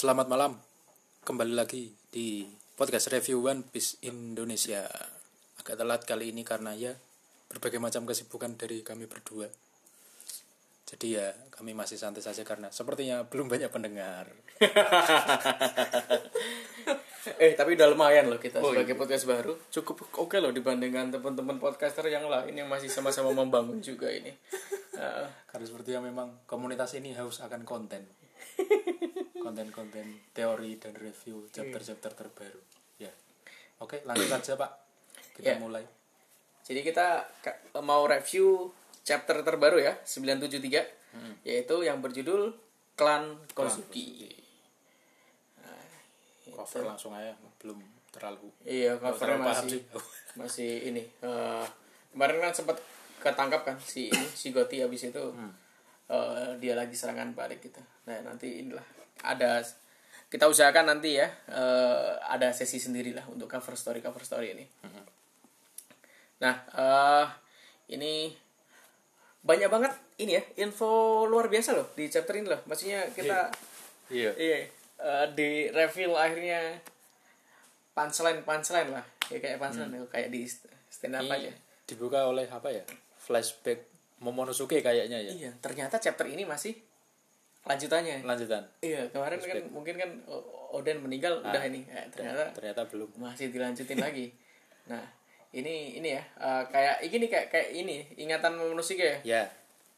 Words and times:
Selamat 0.00 0.32
malam. 0.32 0.56
Kembali 1.28 1.52
lagi 1.52 1.92
di 2.08 2.48
podcast 2.72 3.12
review 3.12 3.44
One 3.44 3.68
Piece 3.68 4.00
Indonesia. 4.00 4.88
Agak 5.60 5.76
telat 5.76 6.08
kali 6.08 6.32
ini 6.32 6.40
karena 6.40 6.72
ya 6.72 6.96
berbagai 7.52 7.76
macam 7.76 8.08
kesibukan 8.08 8.56
dari 8.56 8.80
kami 8.80 9.04
berdua. 9.04 9.44
Jadi 10.88 11.20
ya 11.20 11.28
kami 11.52 11.76
masih 11.76 12.00
santai 12.00 12.24
saja 12.24 12.40
karena 12.48 12.72
sepertinya 12.72 13.28
belum 13.28 13.52
banyak 13.52 13.68
pendengar. 13.68 14.32
Eh 17.36 17.52
tapi 17.52 17.76
udah 17.76 17.92
lumayan 17.92 18.32
loh 18.32 18.40
kita 18.40 18.64
Oh, 18.64 18.72
sebagai 18.72 18.96
podcast 18.96 19.28
baru 19.28 19.52
cukup 19.68 20.08
oke 20.24 20.40
loh 20.40 20.56
dibandingkan 20.56 21.12
teman-teman 21.12 21.60
podcaster 21.60 22.08
yang 22.08 22.24
lain 22.24 22.56
yang 22.56 22.72
masih 22.72 22.88
sama-sama 22.88 23.36
membangun 23.36 23.84
juga 23.84 24.08
ini. 24.08 24.32
Eh, 24.96 25.26
Karena 25.52 25.64
sepertinya 25.68 26.08
memang 26.08 26.48
komunitas 26.48 26.96
ini 26.96 27.12
haus 27.12 27.44
akan 27.44 27.68
konten. 27.68 28.08
Konten-konten 29.40 30.06
teori 30.30 30.76
dan 30.76 30.92
review 30.94 31.48
chapter-chapter 31.48 32.12
terbaru. 32.12 32.60
Ya. 32.96 33.08
Oke, 33.80 34.04
lanjut 34.04 34.28
saja, 34.28 34.54
Pak. 34.54 34.70
Kita 35.34 35.46
Ya. 35.46 35.58
mulai. 35.58 35.84
jadi 36.60 36.84
kita 36.84 37.26
mau 37.82 38.06
review 38.06 38.70
chapter 39.02 39.42
terbaru 39.42 39.80
ya 39.80 39.96
973 40.04 40.86
yaitu 41.42 41.76
yang 41.82 41.98
berjudul 41.98 42.54
Klan 42.94 43.34
Kozuki. 43.50 44.30
Cover 46.50 46.84
langsung 46.84 47.10
aja, 47.10 47.32
belum 47.58 47.80
terlalu 48.12 48.52
Iya 48.62 49.00
covernya 49.00 49.40
masih 49.40 49.70
sih. 49.70 49.82
masih 50.40 50.70
ini 50.92 51.02
eh, 51.22 51.64
kemarin 52.12 52.38
kan 52.38 52.52
sempat 52.52 52.76
ketangkap 53.18 53.64
kan 53.64 53.76
si 53.80 54.06
ini 54.06 54.26
si 54.30 54.52
Goti 54.52 54.78
abis 54.78 55.08
itu 55.08 55.24
eh, 56.06 56.48
dia 56.60 56.76
lagi 56.76 56.92
serangan 56.92 57.32
balik 57.32 57.64
gitu. 57.64 57.80
Nah 58.06 58.20
nanti 58.22 58.60
inilah 58.62 58.84
ada 59.24 59.64
kita 60.30 60.46
usahakan 60.46 60.94
nanti 60.96 61.18
ya 61.18 61.26
eh, 61.50 62.10
ada 62.30 62.54
sesi 62.54 62.78
sendiri 62.78 63.10
lah 63.14 63.26
untuk 63.28 63.50
cover 63.50 63.74
story 63.74 64.00
cover 64.00 64.22
story 64.22 64.54
ini. 64.54 64.64
Nah 66.40 66.54
eh, 66.74 67.26
ini 67.92 68.32
banyak 69.40 69.72
banget 69.72 69.92
ini 70.20 70.36
ya 70.36 70.42
info 70.60 71.24
luar 71.24 71.48
biasa 71.48 71.72
loh 71.72 71.88
di 71.96 72.06
chapter 72.12 72.36
ini 72.36 72.46
loh. 72.48 72.60
Maksudnya 72.68 73.08
kita 73.12 73.50
Iya. 74.10 74.34
Iya, 74.34 74.58
eh, 74.98 75.26
di 75.38 75.70
reveal 75.70 76.18
akhirnya 76.18 76.82
punchline 77.94 78.42
punchline 78.42 78.90
lah, 78.90 79.06
ya 79.30 79.38
kayak 79.38 79.62
punchline 79.62 79.94
ya, 79.94 80.02
kayak 80.10 80.28
di 80.34 80.50
stand 80.90 81.14
up 81.14 81.30
aja. 81.30 81.54
Dibuka 81.86 82.26
oleh 82.26 82.50
apa 82.50 82.74
ya? 82.74 82.82
Flashback 83.22 83.86
Momonosuke 84.20 84.82
kayaknya 84.82 85.22
ya. 85.22 85.32
Iya, 85.32 85.50
ternyata 85.62 86.02
chapter 86.02 86.26
ini 86.26 86.42
masih 86.44 86.74
lanjutannya. 87.62 88.22
Lanjutan. 88.22 88.64
Iya, 88.80 89.04
kemarin 89.08 89.36
kan 89.36 89.56
mungkin 89.68 89.94
kan 89.94 90.10
Oden 90.70 91.02
meninggal 91.02 91.40
udah 91.40 91.62
ini, 91.62 91.82
Eh, 91.84 92.06
ternyata 92.08 92.46
Ternyata 92.52 92.86
belum. 92.86 93.10
masih 93.16 93.50
dilanjutin 93.50 93.98
lagi. 93.98 94.30
Nah, 94.90 95.06
ini 95.50 95.94
ini 95.94 96.12
ya, 96.12 96.22
eh, 96.36 96.62
kayak 96.66 97.04
ini 97.04 97.26
kayak 97.26 97.46
kayak 97.48 97.68
ini 97.70 98.02
ingatan 98.16 98.54
Momonosuke 98.54 98.98
ya. 98.98 99.18
Ya, 99.22 99.42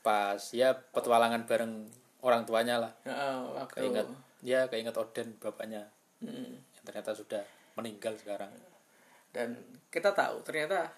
pas 0.03 0.37
ya 0.53 0.75
petualangan 0.93 1.49
bareng 1.49 1.89
orang 2.21 2.45
tuanya 2.45 2.77
lah. 2.77 2.93
Heeh, 3.03 3.37
waktu 3.53 3.79
Keinget 3.79 4.09
ya 4.43 4.67
keinget 4.67 4.93
Oden 4.93 5.33
bapaknya 5.39 5.87
Mm. 6.19 6.55
yang 6.55 6.85
ternyata 6.85 7.11
sudah 7.13 7.41
meninggal 7.73 8.13
sekarang. 8.15 8.51
dan 9.33 9.57
kita 9.89 10.13
tahu 10.13 10.45
ternyata 10.45 10.93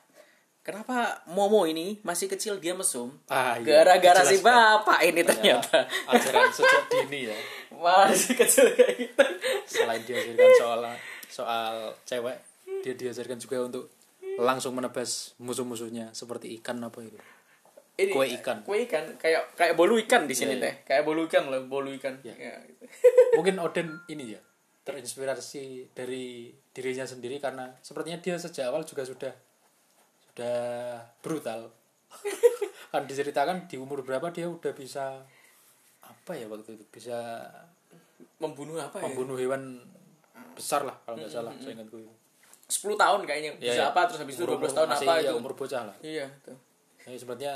kenapa 0.64 0.96
Momo 1.26 1.62
ini 1.62 2.00
masih 2.00 2.26
kecil 2.26 2.56
dia 2.56 2.72
mesum 2.72 3.12
Ah, 3.26 3.54
iya. 3.54 3.84
gara-gara 3.84 4.24
si 4.24 4.40
bapak 4.40 5.04
ini 5.04 5.20
ternyata 5.20 5.84
Ajaran 6.06 6.48
sejak 6.48 6.82
dini 6.88 7.28
ya. 7.28 7.36
masih 7.76 8.32
kecil 8.34 8.72
kayak 8.72 8.96
gitu 8.98 9.24
Selain 9.66 10.00
diajarkan 10.00 10.50
soal 10.56 10.80
soal 11.26 11.74
cewek, 12.02 12.38
dia 12.80 12.94
diajarkan 12.94 13.36
juga 13.36 13.60
untuk 13.62 13.84
langsung 14.36 14.72
menebas 14.72 15.34
musuh-musuhnya 15.36 16.10
seperti 16.10 16.56
ikan 16.58 16.80
apa 16.80 16.98
itu. 17.00 17.18
ini 17.94 18.10
Kue 18.10 18.26
ikan. 18.34 18.58
kue 18.62 18.82
ikan 18.82 19.04
kayak 19.14 19.54
kayak 19.54 19.74
bolu 19.74 19.94
ikan 20.00 20.24
di 20.24 20.32
sini 20.32 20.56
Iya, 20.56 20.62
teh 20.64 20.74
kayak 20.84 21.02
bolu 21.02 21.26
ikan 21.26 21.46
loh 21.46 21.62
bolu 21.64 21.94
ikan 21.94 22.18
Iya. 22.20 22.34
ya, 22.34 22.54
gitu. 22.64 22.84
mungkin 23.36 23.54
Odin 23.58 23.86
ini 24.08 24.32
ya 24.32 24.40
terinspirasi 24.84 25.90
dari 25.92 26.50
dirinya 26.70 27.02
sendiri 27.02 27.38
karena 27.38 27.70
sepertinya 27.78 28.18
dia 28.18 28.34
sejak 28.36 28.66
awal 28.66 28.82
juga 28.82 29.02
sudah 29.02 29.30
sudah 30.34 30.98
brutal. 31.22 31.70
Kan 32.92 33.06
diceritakan 33.06 33.70
di 33.70 33.78
umur 33.78 34.02
berapa 34.02 34.34
dia 34.34 34.50
udah 34.50 34.74
bisa 34.74 35.22
apa 36.02 36.32
ya 36.34 36.50
waktu 36.50 36.74
itu? 36.74 36.84
Bisa 36.90 37.38
membunuh 38.42 38.82
apa 38.82 38.98
ya? 38.98 39.02
membunuh 39.06 39.38
hewan 39.38 39.78
besar 40.58 40.82
lah 40.82 40.98
kalau 41.06 41.22
nggak 41.22 41.30
salah 41.30 41.54
saya 41.62 41.78
ingatku 41.78 42.02
itu. 42.02 42.10
10 42.66 42.98
tahun 42.98 43.20
kayaknya. 43.22 43.50
Ya, 43.62 43.78
bisa 43.78 43.82
ya. 43.86 43.90
apa? 43.94 44.10
Terus 44.10 44.20
habis 44.26 44.34
itu 44.34 44.44
12 44.44 44.58
Umur- 44.58 44.74
tahun 44.74 44.88
masih 44.90 45.06
apa 45.06 45.14
ya, 45.22 45.30
itu? 45.30 45.38
umur 45.38 45.52
bocah 45.54 45.82
lah. 45.86 45.96
Iya 46.02 46.26
tuh 46.42 46.58
Jadi 47.06 47.16
sepertinya 47.20 47.54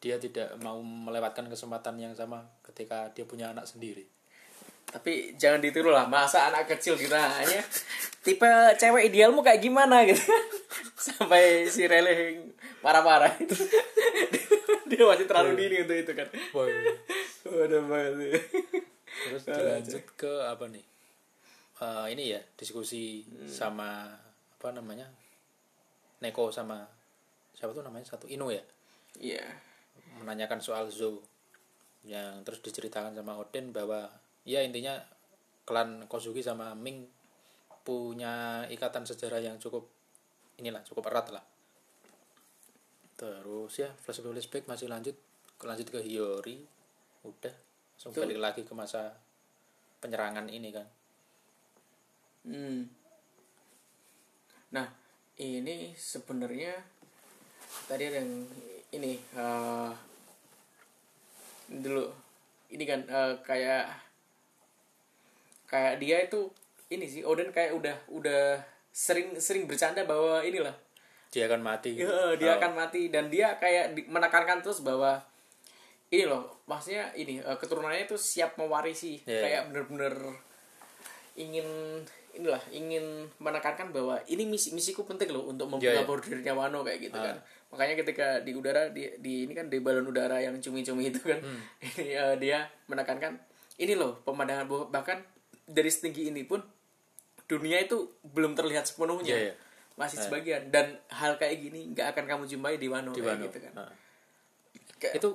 dia 0.00 0.16
tidak 0.16 0.48
mau 0.64 0.80
melewatkan 0.80 1.44
kesempatan 1.52 2.00
yang 2.00 2.16
sama 2.16 2.40
ketika 2.64 3.12
dia 3.12 3.28
punya 3.28 3.52
anak 3.52 3.68
sendiri. 3.68 4.08
Tapi 4.88 5.36
jangan 5.36 5.60
ditiru 5.60 5.92
lah 5.92 6.08
masa 6.08 6.48
anak 6.48 6.64
kecil 6.64 6.96
kita 6.96 7.18
hanya 7.18 7.60
tipe 8.24 8.48
cewek 8.80 9.12
idealmu 9.12 9.44
kayak 9.44 9.60
gimana 9.60 10.06
gitu 10.08 10.22
sampai 11.06 11.66
si 11.68 11.84
Rele 11.86 12.52
marah-marah. 12.80 13.32
Itu 13.40 13.56
dia 14.90 15.02
masih 15.04 15.26
terlalu 15.26 15.52
dini 15.58 15.76
untuk 15.82 15.96
itu 15.96 16.12
kan. 16.12 16.28
Boy. 16.52 16.70
udah 17.46 17.82
banget 17.86 18.42
Terus 19.06 19.42
dilanjut 19.46 20.04
ke 20.18 20.32
apa 20.44 20.64
nih? 20.66 20.84
Eh, 21.76 22.06
ini 22.16 22.24
ya 22.32 22.40
diskusi 22.56 23.22
sama 23.46 24.08
apa 24.56 24.68
namanya? 24.72 25.06
Neko 26.24 26.48
sama 26.48 26.82
siapa 27.52 27.76
tuh 27.76 27.84
namanya? 27.84 28.06
Satu 28.08 28.26
Ino 28.28 28.48
ya? 28.48 28.62
Iya. 29.20 29.44
Menanyakan 30.20 30.60
soal 30.60 30.88
Zo. 30.88 31.22
Yang 32.06 32.46
terus 32.46 32.60
diceritakan 32.62 33.14
sama 33.14 33.36
Odin 33.36 33.74
bahwa 33.74 34.06
ya 34.46 34.62
intinya 34.62 34.96
klan 35.66 36.06
Kozuki 36.06 36.40
sama 36.40 36.72
Ming 36.78 37.10
punya 37.86 38.66
ikatan 38.66 39.06
sejarah 39.06 39.38
yang 39.38 39.58
cukup 39.62 39.95
inilah 40.60 40.82
cukup 40.84 41.12
erat 41.12 41.28
lah. 41.32 41.44
Terus 43.16 43.72
ya 43.80 43.88
flashback 44.04 44.32
flashback 44.32 44.64
masih 44.68 44.88
lanjut. 44.88 45.16
Lanjut 45.64 45.88
ke 45.88 45.98
Hiyori 46.04 46.60
udah. 47.24 47.54
Langsung 47.96 48.12
Itu- 48.12 48.22
balik 48.28 48.40
lagi 48.40 48.62
ke 48.64 48.72
masa 48.76 49.16
penyerangan 50.00 50.46
ini 50.52 50.70
kan. 50.72 50.86
Hmm. 52.46 52.86
nah 54.70 54.86
ini 55.34 55.90
sebenarnya 55.98 56.78
tadi 57.90 58.02
ada 58.06 58.22
yang 58.22 58.46
ini 58.94 59.18
eh, 59.18 59.90
dulu. 61.70 62.06
Ini 62.70 62.84
kan 62.86 63.00
eh, 63.08 63.34
kayak 63.42 63.86
kayak 65.66 65.94
dia 65.98 66.22
itu 66.22 66.46
ini 66.94 67.06
sih 67.10 67.26
Odin 67.26 67.50
kayak 67.50 67.74
udah 67.74 67.96
udah 68.14 68.62
sering 68.96 69.36
sering 69.36 69.68
bercanda 69.68 70.00
bahwa 70.02 70.40
inilah 70.40 70.72
dia 71.28 71.44
akan 71.44 71.60
mati 71.60 71.92
gitu. 71.92 72.08
Ya, 72.08 72.32
dia 72.34 72.50
Oh. 72.50 72.56
akan 72.56 72.72
mati 72.74 73.12
dan 73.12 73.28
dia 73.28 73.52
kayak 73.54 73.92
menekankan 74.08 74.64
terus 74.64 74.80
bahwa 74.80 75.20
ini 76.08 76.24
loh 76.24 76.64
maksudnya 76.64 77.12
ini 77.12 77.38
eh, 77.38 77.56
keturunannya 77.56 78.06
itu 78.06 78.16
siap 78.16 78.56
mewarisi 78.56 79.20
Iya, 79.22 79.42
kayak 79.42 79.62
bener-bener 79.68 80.14
ingin 81.36 81.68
inilah 82.32 82.60
ingin 82.70 83.04
menekankan 83.36 83.92
bahwa 83.92 84.16
ini 84.26 84.44
misi 84.44 84.72
misiku 84.72 85.04
penting 85.04 85.28
loh 85.28 85.44
untuk 85.46 85.68
membuka 85.68 85.88
Iya, 85.88 86.00
iya. 86.00 86.08
bordernya 86.08 86.52
Wano 86.52 86.80
kayak 86.80 87.00
gitu 87.02 87.16
Ah. 87.16 87.32
kan 87.32 87.36
makanya 87.66 87.94
ketika 88.00 88.26
di 88.40 88.52
udara 88.54 88.88
di, 88.88 89.10
di 89.18 89.44
ini 89.44 89.52
kan 89.52 89.66
di 89.66 89.82
balon 89.82 90.06
udara 90.06 90.38
yang 90.38 90.56
cumi-cumi 90.56 91.10
itu 91.10 91.20
kan 91.20 91.36
Hmm. 91.36 91.60
eh, 92.00 92.36
dia 92.38 92.64
menekankan 92.86 93.36
ini 93.76 93.92
loh 93.92 94.20
pemandangan 94.22 94.64
bahkan 94.88 95.20
dari 95.66 95.90
setinggi 95.90 96.30
ini 96.30 96.46
pun 96.46 96.62
dunia 97.46 97.78
itu 97.78 97.96
belum 98.22 98.52
terlihat 98.52 98.84
sepenuhnya. 98.84 99.32
Iya, 99.32 99.44
iya. 99.50 99.54
masih 99.96 100.20
sebagian. 100.20 100.68
Dan 100.68 100.92
hal 101.08 101.34
kayak 101.34 101.56
gini 101.58 101.88
nggak 101.90 102.12
akan 102.12 102.24
kamu 102.26 102.44
jumpai 102.46 102.76
di 102.76 102.84
Wano 102.86 103.10
di 103.10 103.24
kayak 103.24 103.48
gitu 103.48 103.58
kan. 103.64 103.72
Nah. 103.74 103.92
Kayak- 104.96 105.16
itu 105.16 105.28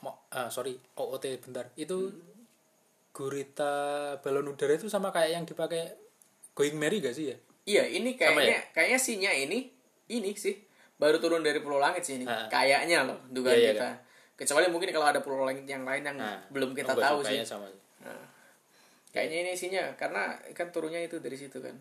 mo- 0.00 0.26
ah, 0.28 0.50
sorry 0.50 0.74
OOT 0.96 1.38
bentar. 1.38 1.70
Itu 1.74 2.10
gurita 3.12 3.72
balon 4.18 4.48
udara 4.48 4.72
itu 4.72 4.88
sama 4.88 5.12
kayak 5.12 5.30
yang 5.32 5.44
dipakai 5.44 5.94
Going 6.52 6.76
Merry 6.76 6.98
gak 6.98 7.14
sih 7.14 7.30
ya? 7.30 7.36
Iya 7.62 7.84
ini 7.94 8.18
kayaknya 8.18 8.58
ya? 8.58 8.60
kayaknya 8.74 8.98
sinya 8.98 9.30
ini 9.30 9.70
ini 10.08 10.34
sih. 10.34 10.56
Baru 10.96 11.18
turun 11.18 11.40
dari 11.40 11.58
Pulau 11.58 11.78
Langit 11.78 12.02
sih 12.02 12.18
ini. 12.18 12.26
Ah. 12.26 12.46
kayaknya 12.46 13.04
loh 13.04 13.18
dugaan 13.28 13.54
Iya, 13.54 13.62
iya, 13.64 13.72
kita. 13.72 13.88
kecuali 14.34 14.66
mungkin 14.66 14.90
kalau 14.90 15.06
ada 15.06 15.20
Pulau 15.20 15.44
Langit 15.44 15.62
yang 15.64 15.84
lain 15.84 16.02
yang 16.02 16.18
Nah, 16.18 16.42
belum 16.48 16.74
kita 16.74 16.92
enggak 16.92 17.06
tahu 17.06 17.18
sih, 17.22 17.38
sama. 17.42 17.70
Nah, 18.02 18.18
kayaknya 19.12 19.36
ini 19.44 19.50
isinya 19.52 19.84
karena 19.94 20.40
kan 20.56 20.72
turunnya 20.72 21.04
itu 21.04 21.20
dari 21.20 21.36
situ 21.36 21.60
kan. 21.60 21.76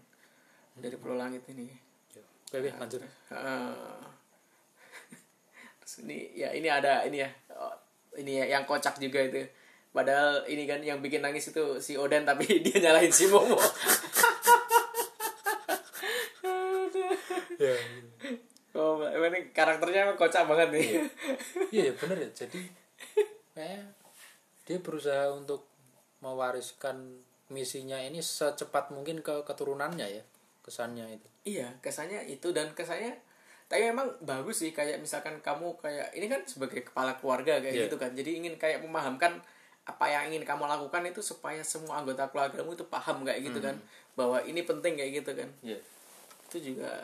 Dari 0.75 0.95
Pulau 0.99 1.15
Langit 1.15 1.47
ini. 1.51 1.71
Oke 2.51 2.59
oke 2.59 2.69
lanjut. 2.75 3.01
Ah. 3.31 4.03
Terus 5.81 6.03
ini 6.03 6.35
ya 6.35 6.51
ini 6.51 6.67
ada 6.67 7.07
ini 7.07 7.23
ya. 7.23 7.29
Oh, 7.55 7.75
ini 8.19 8.43
ya 8.43 8.59
yang 8.59 8.67
kocak 8.67 8.99
juga 8.99 9.23
itu. 9.23 9.39
Padahal 9.91 10.43
ini 10.47 10.67
kan 10.67 10.83
yang 10.83 10.99
bikin 10.99 11.23
nangis 11.23 11.51
itu 11.51 11.79
si 11.79 11.95
Oden 11.95 12.27
tapi 12.27 12.43
dia 12.65 12.77
nyalahin 12.83 13.11
si 13.11 13.31
Momo. 13.31 13.55
Ya. 17.61 17.75
Oh 18.75 18.99
ini 19.03 19.51
karakternya 19.55 20.19
kocak 20.19 20.43
banget 20.47 20.69
nih. 20.75 20.87
Iya. 21.71 21.83
Ya, 21.87 21.91
bener 21.95 22.17
ya. 22.27 22.29
Jadi 22.35 22.61
kayak 23.55 23.95
dia 24.67 24.77
berusaha 24.79 25.31
untuk 25.35 25.70
mewariskan 26.21 27.21
misinya 27.51 27.99
ini 27.99 28.23
secepat 28.23 28.93
mungkin 28.95 29.19
ke 29.19 29.43
keturunannya 29.43 30.07
ya 30.07 30.23
kesannya 30.61 31.19
itu. 31.19 31.27
Iya 31.43 31.67
kesannya 31.81 32.29
itu. 32.29 32.53
Dan 32.53 32.71
kesannya 32.77 33.17
tapi 33.67 33.87
memang 33.87 34.19
bagus 34.19 34.61
sih 34.63 34.75
kayak 34.75 34.99
misalkan 34.99 35.39
kamu 35.39 35.79
kayak 35.79 36.11
ini 36.15 36.27
kan 36.27 36.43
sebagai 36.43 36.83
kepala 36.83 37.15
keluarga 37.17 37.59
kayak 37.59 37.75
Iya. 37.75 37.83
gitu 37.89 37.97
kan. 37.97 38.11
Jadi 38.13 38.39
ingin 38.43 38.55
kayak 38.55 38.83
memahamkan 38.85 39.41
apa 39.81 40.05
yang 40.07 40.29
ingin 40.29 40.45
kamu 40.45 40.69
lakukan 40.69 41.01
itu 41.09 41.19
supaya 41.25 41.63
semua 41.65 41.99
anggota 42.03 42.29
keluargamu 42.29 42.77
itu 42.77 42.85
paham 42.87 43.25
kayak 43.25 43.41
gitu 43.51 43.59
kan. 43.59 43.75
Bahwa 44.13 44.39
ini 44.45 44.61
penting 44.61 44.95
kayak 44.99 45.23
gitu 45.23 45.31
kan. 45.33 45.49
Iya. 45.65 45.79
Itu 46.51 46.57
juga 46.61 47.03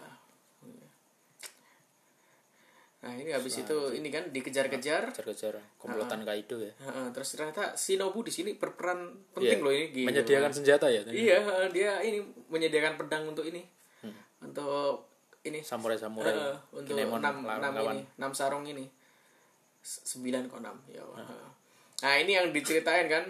nah 2.97 3.13
ini 3.13 3.29
habis 3.29 3.53
itu 3.55 3.77
ini 3.93 4.09
kan 4.09 4.25
dikejar-kejar. 4.27 5.13
kejar-kejar 5.13 5.53
komplotan 5.77 6.21
Kaido 6.21 6.57
ya. 6.57 6.73
Heeh, 6.77 7.05
terus 7.13 7.29
ternyata 7.31 7.71
Shinobu 7.71 8.21
di 8.21 8.29
sini 8.29 8.53
berperan 8.53 8.97
penting 9.31 9.61
Iya. 9.61 9.63
loh 9.63 9.71
ini 9.71 9.85
gitu. 9.91 10.07
menyediakan 10.07 10.51
senjata 10.51 10.85
ya 10.87 11.05
iya 11.07 11.37
heeh, 11.37 11.67
dia 11.69 12.01
ini 12.01 12.19
menyediakan 12.47 12.97
pedang 12.97 13.27
untuk 13.27 13.45
ini. 13.45 13.61
Untuk 14.37 15.05
ini. 15.43 15.61
Samurai 15.61 15.93
samurai 15.95 16.29
Heeh, 16.29 16.57
untuk 16.71 16.89
Kinemon 16.91 17.19
enam 17.19 17.35
lawan- 17.43 17.59
enam 17.59 17.73
lawan. 17.75 17.93
ini 17.93 18.03
enam 18.15 18.31
sarung 18.31 18.65
ini. 18.65 18.85
Sembilan 19.79 20.45
kok 20.47 20.59
enam 20.59 20.75
ya 20.87 20.99
Allah. 21.01 21.47
nah 21.97 22.13
ini 22.15 22.31
yang 22.31 22.49
diceritain 22.49 23.05
kan. 23.07 23.23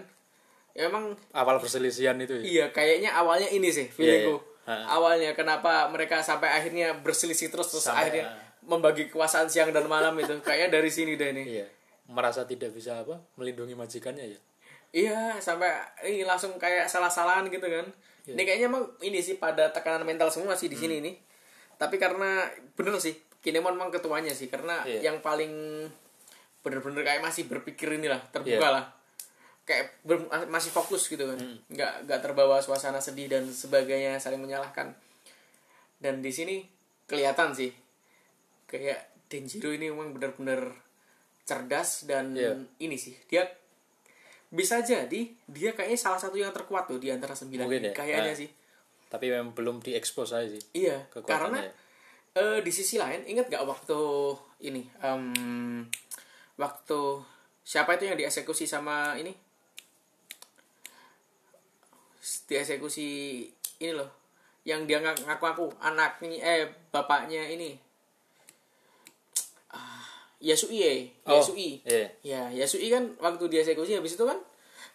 Ya 0.72 0.86
emang 0.86 1.12
awal 1.30 1.58
perselisihan 1.58 2.16
itu 2.16 2.36
ya? 2.36 2.42
Iya 2.42 2.66
kayaknya 2.70 3.10
awalnya 3.12 3.48
ini 3.48 3.68
sih 3.68 3.84
feelingku. 3.86 4.36
Iya. 4.64 4.84
awalnya 4.86 5.32
kenapa 5.32 5.88
mereka 5.88 6.20
sampai 6.20 6.48
akhirnya 6.50 6.92
berselisih 6.98 7.48
terus 7.48 7.68
terus 7.68 7.82
Sampai, 7.82 8.12
akhirnya 8.12 8.24
membagi 8.62 9.06
kekuasaan 9.06 9.46
siang 9.46 9.70
dan 9.70 9.84
malam 9.84 10.14
itu 10.14 10.32
kayaknya 10.40 10.74
dari 10.74 10.88
sini 10.88 11.14
deh 11.14 11.30
ini 11.30 11.42
iya 11.52 11.66
merasa 12.06 12.42
tidak 12.42 12.72
bisa 12.72 12.98
apa 12.98 13.20
melindungi 13.36 13.72
majikannya 13.72 14.24
ya 14.26 14.38
iya 14.90 15.20
sampai 15.36 15.68
ini 16.02 16.22
langsung 16.22 16.56
kayak 16.56 16.86
salah-salahan 16.86 17.46
gitu 17.46 17.64
kan 17.64 17.86
Iya. 18.24 18.34
ini 18.34 18.42
kayaknya 18.44 18.66
emang 18.68 18.84
ini 19.00 19.18
sih 19.18 19.36
pada 19.36 19.68
tekanan 19.68 20.04
mental 20.04 20.28
semua 20.28 20.52
sih 20.52 20.68
di 20.68 20.76
Hmm. 20.76 20.84
sini 20.84 20.94
ini 21.00 21.12
tapi 21.74 21.96
karena 21.96 22.44
bener 22.74 22.92
sih 22.98 23.16
Kinemon 23.38 23.72
emang 23.72 23.88
ketuanya 23.88 24.28
sih 24.30 24.46
karena 24.46 24.84
Iya. 24.84 25.08
yang 25.08 25.22
paling 25.22 25.48
bener-bener 26.60 27.00
kayak 27.00 27.22
masih 27.22 27.46
berpikir 27.46 27.88
inilah 27.90 28.20
terbuka 28.28 28.60
Iya. 28.60 28.68
lah 28.70 28.84
kayak 29.64 30.00
ber- 30.02 30.28
masih 30.46 30.68
fokus 30.68 31.06
gitu 31.06 31.24
kan 31.24 31.36
Hmm. 31.36 31.56
nggak 31.68 32.04
nggak 32.04 32.20
terbawa 32.20 32.56
suasana 32.58 32.98
sedih 32.98 33.28
dan 33.28 33.44
sebagainya 33.46 34.16
saling 34.16 34.40
menyalahkan 34.40 34.92
dan 35.98 36.20
di 36.20 36.28
sini 36.28 36.68
kelihatan 37.04 37.52
sih 37.52 37.72
kayak 38.68 39.00
Denjiro 39.26 39.68
ini 39.70 39.88
memang 39.88 40.12
benar-benar 40.12 40.72
cerdas 41.42 42.04
dan 42.04 42.32
Iya. 42.32 42.52
ini 42.78 42.94
sih 42.94 43.16
dia 43.24 43.44
bisa 44.48 44.80
jadi 44.80 45.28
dia 45.44 45.70
kayaknya 45.72 45.96
salah 45.98 46.16
satu 46.16 46.34
yang 46.34 46.48
terkuat 46.50 46.84
tuh 46.86 46.96
di 46.96 47.08
antara 47.08 47.32
sembilan 47.32 47.64
Mungkin 47.64 47.84
ya. 47.84 47.94
kayaknya 47.94 48.32
Nah. 48.32 48.38
sih 48.38 48.50
tapi 49.08 49.26
memang 49.26 49.52
belum 49.52 49.80
diekspos 49.80 50.32
aja 50.32 50.48
sih 50.50 50.60
iya 50.74 51.08
karena 51.18 51.64
eh, 52.30 52.60
di 52.60 52.68
sisi 52.68 52.96
lain 52.96 53.24
ingat 53.24 53.48
gak 53.48 53.64
waktu 53.64 53.96
ini 54.62 54.84
em, 54.98 55.84
waktu 56.54 57.00
siapa 57.62 57.96
itu 57.96 58.04
yang 58.04 58.16
dieksekusi 58.16 58.64
sama 58.64 59.12
ini 59.14 59.32
dieksekusi 62.46 63.08
ini 63.78 63.92
loh 63.92 64.08
yang 64.62 64.84
dia 64.84 65.00
ngak- 65.00 65.24
ngaku-ngaku 65.24 65.72
anaknya 65.78 66.36
eh 66.38 66.62
bapaknya 66.90 67.48
ini 67.48 67.76
Yasui 70.38 70.78
ya 70.78 70.92
Oh, 71.26 71.36
Yasui 71.36 71.82
iya. 71.82 72.06
ya 72.20 72.42
Yasui 72.52 72.86
kan 72.86 73.02
waktu 73.18 73.44
dieksekusi 73.48 73.92
habis 73.92 74.14
itu 74.14 74.22
kan 74.22 74.38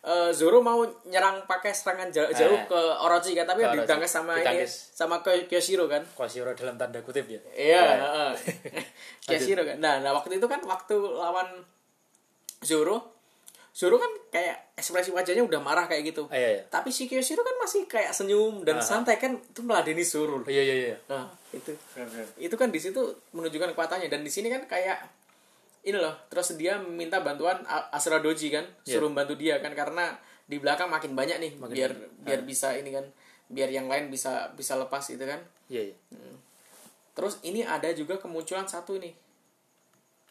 eh, 0.01 0.31
Zoro 0.31 0.59
mau 0.59 0.79
nyerang 1.05 1.43
pakai 1.43 1.71
serangan 1.71 2.07
jauh, 2.09 2.27
jauh 2.29 2.53
Eh. 2.53 2.63
ke 2.65 2.75
Orochi 2.97 3.31
kan 3.31 3.43
tapi 3.45 3.61
Orochi. 3.61 3.83
ditangkis 3.83 4.11
sama 4.13 4.35
ini 4.35 4.63
sama 4.67 5.19
Kyo- 5.19 5.43
Kyoshiro 5.45 5.85
kan 5.85 6.03
Koshiro 6.09 6.51
dalam 6.53 6.75
tanda 6.75 6.99
kutip 6.99 7.23
ya 7.25 7.39
Iya, 7.53 7.75
Ya. 7.75 7.95
heeh. 7.97 8.31
Kyoshiro 9.25 9.63
kan. 9.63 9.77
Nah, 9.77 9.99
nah 9.99 10.11
waktu 10.13 10.33
itu 10.33 10.45
kan 10.45 10.59
waktu 10.61 10.95
lawan 10.95 11.47
Zoro, 12.61 13.11
Zoro 13.69 13.97
kan 13.97 14.07
kayak 14.29 14.71
ekspresi 14.73 15.09
wajahnya 15.09 15.41
udah 15.41 15.59
marah 15.59 15.83
kayak 15.83 16.03
gitu. 16.05 16.27
Ah, 16.27 16.37
iya, 16.37 16.49
iya. 16.53 16.63
Tapi 16.65 16.87
si 16.89 17.03
Kyoshiro 17.05 17.41
kan 17.41 17.55
masih 17.57 17.83
kayak 17.85 18.11
senyum 18.11 18.61
dan 18.61 18.79
santai 18.79 19.17
kan 19.17 19.35
itu 19.35 19.59
meladeni 19.61 20.03
Zoro. 20.03 20.39
iya 20.45 20.61
iya 20.61 20.75
iya 20.85 20.97
Nah, 21.05 21.27
itu. 21.49 21.71
Itu 22.37 22.55
kan 22.55 22.69
di 22.69 22.77
situ 22.77 23.01
menunjukkan 23.31 23.71
kekuatannya 23.71 24.07
dan 24.07 24.21
di 24.21 24.29
sini 24.29 24.47
kan 24.47 24.63
kayak 24.65 24.99
ini 25.83 25.95
loh, 25.95 26.15
terus 26.27 26.55
dia 26.55 26.75
minta 26.77 27.19
bantuan 27.19 27.59
A- 27.63 27.91
Asura 27.91 28.17
Doji 28.17 28.47
kan, 28.49 28.63
Iya. 28.83 28.95
suruh 28.95 29.09
bantu 29.09 29.35
dia 29.35 29.59
kan 29.59 29.71
karena 29.71 30.15
di 30.43 30.55
belakang 30.55 30.87
makin 30.87 31.11
banyak 31.11 31.37
nih 31.37 31.51
biar 31.57 31.91
biar 32.19 32.39
Ah. 32.39 32.45
bisa 32.45 32.71
ini 32.73 32.89
kan, 32.89 33.03
biar 33.47 33.67
yang 33.67 33.85
lain 33.85 34.07
bisa 34.07 34.51
bisa 34.51 34.75
lepas 34.75 35.03
gitu 35.03 35.21
kan. 35.21 35.39
iya 35.67 35.83
iya 35.85 35.95
Terus 37.13 37.37
ini 37.41 37.61
ada 37.61 37.91
juga 37.91 38.17
kemunculan 38.17 38.65
satu 38.65 38.97
nih. 38.97 39.13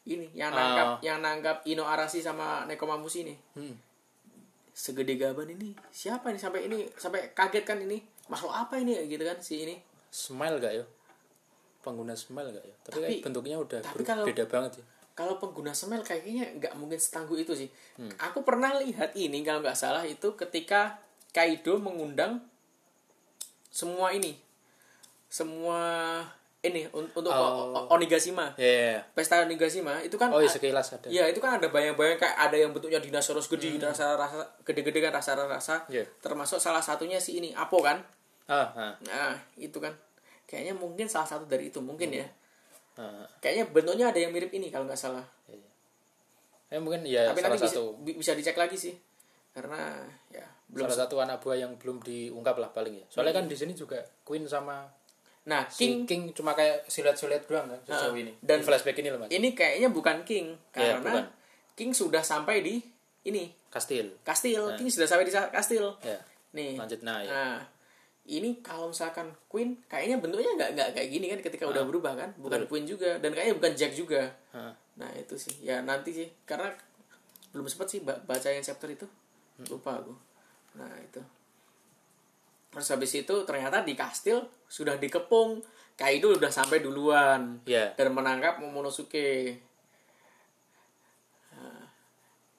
Ini 0.04 0.34
yang 0.34 0.50
nangkap 0.50 0.98
yang 1.00 1.18
nangkap 1.18 1.62
Ino 1.64 1.84
Arashi 1.84 2.18
sama 2.18 2.66
Nekomamushi 2.66 3.22
nih. 3.22 3.38
Hmm. 3.54 3.78
Segede 4.68 5.14
gaban 5.14 5.46
ini. 5.48 5.78
Siapa 5.88 6.28
nih 6.28 6.40
sampai 6.40 6.66
ini 6.66 6.90
sampai 6.92 7.30
kaget 7.30 7.62
kan 7.62 7.78
ini? 7.78 8.02
Makhluk 8.24 8.50
apa 8.50 8.74
ini 8.76 8.98
gitu 9.06 9.22
kan 9.22 9.38
si 9.38 9.62
ini? 9.62 9.76
smile 10.08 10.58
gak 10.58 10.74
ya 10.74 10.84
pengguna 11.80 12.12
smile 12.12 12.52
gak 12.52 12.60
ya 12.62 12.74
tapi, 12.78 12.92
Tapi- 12.92 13.00
kayak 13.02 13.24
bentuknya 13.24 13.56
udah 13.56 13.80
tapi 13.80 14.04
kalau- 14.04 14.28
beda 14.28 14.44
banget 14.44 14.72
ya 14.76 14.84
Kalau 15.12 15.36
pengguna 15.36 15.72
semel 15.72 16.00
kayaknya 16.00 16.56
nggak 16.56 16.72
mungkin 16.74 16.96
setangguh 16.96 17.36
itu 17.36 17.52
sih. 17.52 17.68
Hmm. 18.00 18.08
Aku 18.18 18.40
pernah 18.42 18.72
lihat 18.80 19.12
ini 19.12 19.44
kalau 19.44 19.60
nggak 19.60 19.76
salah 19.76 20.02
itu 20.02 20.32
ketika 20.34 20.96
Kaido 21.30 21.76
mengundang 21.76 22.40
semua 23.68 24.12
ini. 24.12 24.36
Semua 25.28 25.80
ini 26.62 26.86
un- 26.94 27.10
untuk 27.10 27.32
Oh. 27.32 27.90
Onigashima. 27.90 28.54
iya 28.54 28.68
iya, 28.68 28.84
iya. 28.94 29.00
Pesta 29.12 29.42
Onigashima 29.42 29.98
itu 30.00 30.14
kan 30.14 30.30
oh 30.30 30.38
iya 30.38 30.46
sekilas 30.46 30.94
ada 30.94 31.10
Iya 31.10 31.26
itu 31.26 31.42
kan 31.42 31.58
ada 31.58 31.66
bayang-bayang 31.68 32.14
kayak 32.16 32.36
ada 32.38 32.54
yang 32.54 32.70
bentuknya 32.70 33.02
dinosaurus 33.02 33.50
gede, 33.50 33.82
rasa-rasa 33.82 34.46
gede-gede 34.62 35.02
kan 35.02 35.10
rasa-rasa. 35.10 35.82
Iya. 35.90 36.06
Termasuk 36.22 36.62
salah 36.62 36.80
satunya 36.80 37.18
si 37.18 37.42
ini 37.42 37.50
Apo 37.52 37.82
kan. 37.82 37.98
ah 38.46 38.68
ah, 38.74 38.92
Nah 39.02 39.34
itu 39.56 39.78
kan 39.78 39.90
kayaknya 40.46 40.76
mungkin 40.76 41.08
salah 41.08 41.26
satu 41.26 41.44
dari 41.46 41.68
itu 41.72 41.80
mungkin 41.82 42.12
ya. 42.14 42.26
Ah. 42.94 43.24
Kayaknya 43.38 43.64
bentuknya 43.68 44.06
ada 44.08 44.18
yang 44.18 44.30
mirip 44.30 44.50
ini 44.50 44.68
kalau 44.68 44.84
nggak 44.84 44.98
salah. 44.98 45.24
Eh, 46.68 46.80
mungkin 46.80 47.04
ya 47.04 47.28
Tapi 47.28 47.40
salah 47.42 47.54
bisa, 47.54 47.68
satu 47.68 47.84
bi- 47.98 48.16
bisa 48.16 48.32
dicek 48.32 48.56
lagi 48.56 48.74
sih 48.74 48.96
karena 49.52 50.00
ya 50.28 50.40
belum. 50.66 50.88
salah 50.88 51.04
satu 51.04 51.20
anak 51.20 51.36
buah 51.38 51.56
yang 51.58 51.76
belum 51.76 52.00
diungkap 52.00 52.56
lah 52.56 52.72
paling 52.72 52.96
ya 52.96 53.04
soalnya 53.06 53.34
kan 53.34 53.44
di 53.44 53.52
sini 53.52 53.72
juga 53.72 54.00
Queen 54.22 54.48
sama 54.48 54.88
Nah 55.44 55.66
si 55.66 55.84
King 55.84 56.08
King 56.08 56.22
cuma 56.32 56.54
kayak 56.54 56.86
silet-silet 56.86 57.44
doang 57.44 57.66
kan 57.66 57.76
sejauh 57.84 58.16
ini 58.16 58.32
dan- 58.38 58.56
dan 58.56 58.58
flashback 58.62 58.96
ini 58.96 59.12
loh 59.12 59.20
mas 59.20 59.28
ini 59.28 59.52
kayaknya 59.52 59.90
bukan 59.90 60.24
King 60.24 60.56
Ya, 60.72 60.96
karena 60.96 61.04
bukan. 61.04 61.24
King 61.74 61.90
sudah 61.92 62.22
sampai 62.22 62.64
di 62.64 62.80
ini 63.22 63.52
Kastil 63.68 64.16
kastil. 64.22 64.72
King 64.74 64.88
sudah 64.88 65.04
sampai 65.04 65.24
di 65.24 65.32
kastil. 65.32 65.84
ya 66.00 66.16
Nih. 66.52 66.72
lanjut 66.74 67.00
nah 67.02 67.20
ya 67.20 67.28
Nah, 67.28 67.56
ini 68.22 68.62
kalau 68.62 68.94
misalkan 68.94 69.34
Queen 69.50 69.74
kayaknya 69.90 70.22
bentuknya 70.22 70.54
nggak 70.54 70.70
nggak 70.78 70.88
kayak 70.94 71.08
gini 71.10 71.26
kan 71.26 71.40
ketika 71.42 71.64
udah 71.66 71.82
berubah 71.82 72.14
kan, 72.14 72.30
bukan 72.38 72.70
Queen 72.70 72.86
juga 72.86 73.18
dan 73.18 73.34
kayaknya 73.34 73.58
bukan 73.58 73.72
Jack 73.74 73.98
juga. 73.98 74.30
Ah. 74.54 74.70
Nah 74.94 75.10
itu 75.18 75.34
sih, 75.34 75.66
ya 75.66 75.82
nanti 75.82 76.14
sih 76.14 76.30
karena 76.46 76.70
belum 77.50 77.66
sempat 77.66 77.90
sih 77.90 78.00
ba- 78.06 78.22
baca 78.22 78.46
yang 78.46 78.62
chapter 78.62 78.86
itu, 78.94 79.06
lupa 79.66 79.98
aku. 79.98 80.14
Nah 80.78 80.92
itu. 81.02 81.18
Terus 82.72 82.88
habis 82.88 83.12
itu 83.12 83.34
ternyata 83.42 83.82
di 83.82 83.98
kastil 83.98 84.38
sudah 84.70 84.96
dikepung, 84.96 85.60
Kaido 85.98 86.32
udah 86.32 86.48
sampai 86.48 86.80
duluan 86.80 87.58
ya 87.66 87.90
dan 87.98 88.14
menangkap 88.14 88.62
Momonosuke. 88.62 89.58
Nah, 91.52 91.84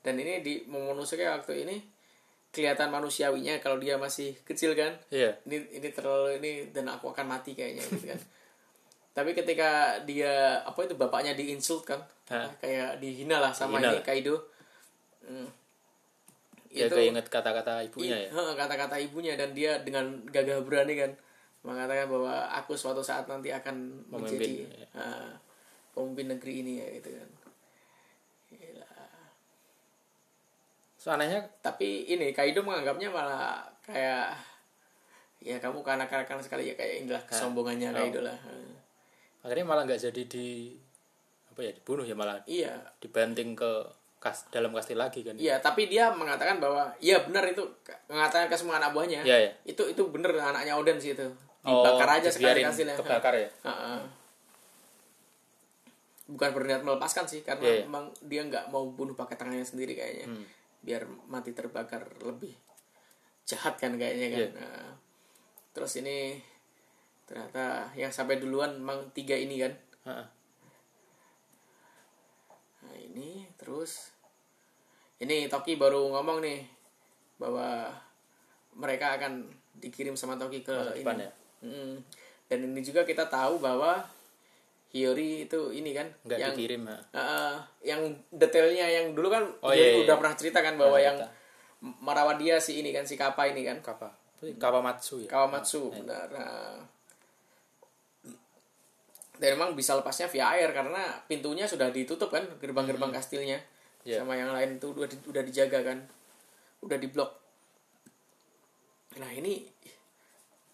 dan 0.04 0.16
ini 0.20 0.44
di 0.44 0.54
Momonosuke 0.68 1.24
waktu 1.24 1.66
ini 1.66 1.76
kelihatan 2.54 2.94
manusiawinya 2.94 3.58
kalau 3.58 3.82
dia 3.82 3.98
masih 3.98 4.38
kecil 4.46 4.78
kan. 4.78 4.94
iya 5.10 5.34
Ini 5.50 5.82
ini 5.82 5.90
terlalu 5.90 6.38
ini 6.38 6.52
dan 6.70 6.86
aku 6.86 7.10
akan 7.10 7.26
mati 7.26 7.58
kayaknya 7.58 7.82
gitu 7.90 8.14
kan. 8.14 8.22
Tapi 9.18 9.34
ketika 9.34 9.98
dia 10.06 10.62
apa 10.62 10.86
itu 10.86 10.94
bapaknya 10.94 11.34
di 11.34 11.50
insult 11.54 11.86
kan, 11.86 12.02
kayak 12.62 12.98
dihina 13.02 13.42
lah 13.42 13.54
sama 13.54 13.82
Dihina 13.82 13.98
ini. 13.98 14.06
Kaido. 14.06 14.36
Hmm. 15.24 15.50
ya 16.74 16.90
keinget 16.90 17.30
kata-kata 17.30 17.86
ibunya 17.86 18.18
ya 18.18 18.30
Heeh, 18.34 18.54
kata-kata 18.58 18.98
ibunya 18.98 19.38
dan 19.38 19.54
dia 19.54 19.78
dengan 19.86 20.20
gagah 20.28 20.60
berani 20.66 20.98
kan 21.00 21.12
mengatakan 21.64 22.10
bahwa 22.10 22.50
aku 22.50 22.74
suatu 22.76 23.00
saat 23.00 23.30
nanti 23.30 23.54
akan 23.54 24.04
Memimpin, 24.10 24.20
menjadi 24.20 24.54
ya. 24.68 24.88
ah, 24.98 25.32
pemimpin 25.94 26.34
negeri 26.34 26.54
ini 26.66 26.74
ya 26.82 26.88
gitu 26.98 27.14
kan 27.14 27.30
Gila. 31.04 31.20
Soalnya 31.20 31.44
tapi 31.60 32.08
ini 32.08 32.32
Kaido 32.32 32.64
menganggapnya 32.64 33.10
malah 33.10 33.60
kayak 33.82 34.32
ya 35.38 35.60
kamu 35.60 35.84
kanak-kanakan 35.84 36.40
sekali 36.40 36.72
ya 36.72 36.74
kayak 36.74 37.04
inilah 37.04 37.20
kesombongannya 37.24 37.92
Oh. 37.92 38.00
Kaido 38.00 38.20
lah 38.22 38.38
akhirnya 39.44 39.68
malah 39.68 39.84
nggak 39.84 40.00
jadi 40.02 40.24
di 40.24 40.72
apa 41.46 41.60
ya 41.62 41.72
dibunuh 41.74 42.02
ya 42.02 42.16
malah 42.16 42.40
iya 42.48 42.72
dibanting 42.98 43.52
ke 43.52 43.68
kas 44.18 44.48
dalam 44.48 44.72
kastil 44.72 44.96
lagi 44.96 45.20
kan 45.20 45.36
iya 45.36 45.60
tapi 45.60 45.86
dia 45.86 46.08
mengatakan 46.10 46.58
bahwa 46.58 46.88
iya 46.98 47.20
benar 47.20 47.44
itu 47.44 47.60
mengatakan 48.08 48.48
ke 48.48 48.56
semua 48.56 48.80
anak 48.80 48.90
buahnya 48.90 49.20
Iya, 49.22 49.38
iya. 49.38 49.52
itu 49.66 49.84
itu 49.86 50.00
bener 50.08 50.32
anaknya 50.34 50.74
Oden 50.74 50.96
sih 50.96 51.12
itu 51.12 51.28
dibakar 51.60 52.08
aja 52.14 52.32
sekali 52.32 52.64
kastilnya 52.64 52.96
kebakar 52.96 53.36
ya 53.36 53.50
Heeh. 53.62 54.00
bukan 56.26 56.50
berniat 56.50 56.82
melepaskan 56.82 57.28
sih 57.28 57.44
karena 57.44 57.60
Iya, 57.62 57.74
iya. 57.76 57.84
memang 57.84 58.04
dia 58.24 58.42
nggak 58.42 58.72
mau 58.72 58.88
bunuh 58.88 59.12
pakai 59.12 59.36
tangannya 59.36 59.68
sendiri 59.68 59.92
kayaknya 59.94 60.26
Hmm. 60.26 60.48
Biar 60.84 61.08
mati 61.32 61.56
terbakar 61.56 62.06
lebih 62.22 62.52
jahat 63.48 63.80
kan 63.80 63.96
kayaknya 63.96 64.28
kan 64.32 64.40
Iya. 64.40 64.50
Nah, 64.56 64.88
terus 65.74 65.94
ini 66.00 66.38
ternyata 67.24 67.90
yang 67.96 68.12
sampai 68.12 68.38
duluan 68.38 68.78
memang 68.78 69.10
tiga 69.16 69.34
ini 69.34 69.64
kan 69.64 69.74
Heeh. 70.06 70.28
nah 72.84 72.96
ini 73.00 73.48
terus 73.56 74.12
ini 75.24 75.48
Toki 75.48 75.80
baru 75.80 76.12
ngomong 76.12 76.44
nih 76.44 76.62
bahwa 77.40 77.88
mereka 78.76 79.16
akan 79.16 79.48
dikirim 79.80 80.20
sama 80.20 80.36
Toki 80.36 80.62
ke 80.62 80.76
Masa 80.76 80.92
ini 80.94 81.00
depan 81.00 81.18
ya? 81.24 81.32
Mm. 81.64 81.94
dan 82.52 82.60
ini 82.60 82.82
juga 82.84 83.08
kita 83.08 83.32
tahu 83.32 83.64
bahwa 83.64 84.04
Hiyori 84.94 85.50
itu 85.50 85.74
ini 85.74 85.90
kan 85.92 86.06
nggak 86.22 86.38
yang 86.38 86.54
dikirim 86.54 86.82
ha. 86.86 86.98
Uh, 87.12 87.58
yang 87.82 88.02
detailnya 88.30 88.86
yang 88.86 89.18
dulu 89.18 89.34
kan 89.34 89.42
Oh, 89.66 89.74
iya, 89.74 89.98
iya. 89.98 90.06
udah 90.06 90.16
pernah 90.22 90.38
cerita 90.38 90.62
kan 90.62 90.78
bahwa 90.78 91.02
yang 91.02 91.18
merawat 91.82 92.38
dia 92.38 92.62
si 92.62 92.78
ini 92.78 92.94
kan 92.94 93.02
si 93.04 93.18
Kappa 93.18 93.50
ini 93.50 93.66
kan. 93.66 93.82
Kapa 93.82 94.06
Apa 94.08 94.42
sih? 94.46 94.54
Kawamatsu 94.56 95.16
ya? 95.26 95.30
Kawamatsu 95.34 95.82
benar. 95.98 96.30
Nah, 96.30 96.78
dan 99.34 99.58
memang 99.58 99.74
bisa 99.74 99.98
lepasnya 99.98 100.30
via 100.30 100.54
air 100.54 100.70
karena 100.72 101.20
pintunya 101.26 101.66
sudah 101.66 101.90
ditutup 101.90 102.30
kan 102.30 102.46
gerbang-gerbang 102.62 103.10
kastilnya. 103.12 103.60
Iya. 104.04 104.20
sama 104.20 104.36
yang 104.36 104.52
lain 104.52 104.84
itu 104.84 104.92
udah 104.92 105.08
di- 105.08 105.28
udah 105.32 105.42
dijaga 105.42 105.80
kan 105.80 105.96
udah 106.84 107.00
diblok. 107.00 107.32
Nah 109.16 109.32
ini 109.32 109.64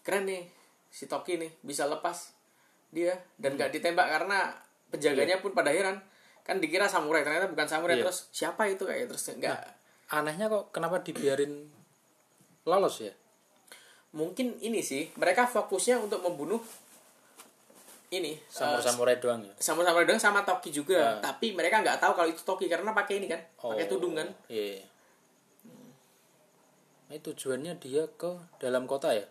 keren 0.02 0.26
nih 0.26 0.42
si 0.90 1.06
Toki 1.06 1.38
nih 1.38 1.50
bisa 1.62 1.86
lepas 1.86 2.34
dia 2.90 3.14
dan 3.38 3.54
Hmm. 3.54 3.58
nggak 3.58 3.70
ditembak 3.74 4.06
karena 4.06 4.50
penjaganya 4.90 5.38
pun 5.38 5.54
pada 5.54 5.70
heran. 5.70 5.98
Kan 6.42 6.58
dikira 6.58 6.90
samurai 6.90 7.22
ternyata 7.22 7.46
bukan 7.46 7.68
samurai. 7.68 7.96
Iya. 7.98 8.04
terus 8.06 8.26
siapa 8.30 8.66
itu? 8.66 8.82
kayak 8.82 9.06
terus 9.06 9.22
nggak. 9.30 9.58
Anehnya 10.10 10.50
kok 10.50 10.74
kenapa 10.74 10.98
dibiarin 11.00 11.70
lolos 12.66 13.00
ya? 13.00 13.14
Mungkin 14.10 14.58
ini 14.58 14.82
sih 14.82 15.06
mereka 15.14 15.46
fokusnya 15.46 16.02
untuk 16.02 16.18
membunuh 16.26 16.58
ini 18.10 18.34
samurai 18.50 18.82
eh, 18.82 18.82
samurai 18.82 19.16
doang 19.22 19.40
ya? 19.46 19.54
sama-sama 19.62 20.02
doang 20.02 20.18
sama 20.18 20.42
Toki 20.42 20.74
juga. 20.74 21.22
Ah. 21.22 21.30
tapi 21.30 21.54
mereka 21.54 21.78
nggak 21.78 22.02
tahu 22.02 22.18
kalau 22.18 22.26
itu 22.26 22.42
Toki 22.42 22.66
karena 22.66 22.90
pakai 22.90 23.22
ini 23.22 23.30
kan 23.30 23.38
pakai 23.54 23.86
tudung 23.86 24.18
kan. 24.18 24.26
iya. 24.50 24.82
Nah, 27.06 27.14
itu 27.18 27.30
tujuannya 27.34 27.78
dia 27.78 28.06
ke 28.18 28.30
dalam 28.58 28.86
kota 28.86 29.14
ya 29.14 29.22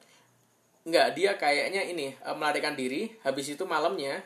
nggak 0.90 1.14
dia 1.14 1.32
kayaknya 1.36 1.82
ini 1.84 2.12
eh, 2.12 2.36
melarikan 2.36 2.74
diri 2.74 3.14
habis 3.22 3.46
itu 3.48 3.64
malamnya 3.64 4.18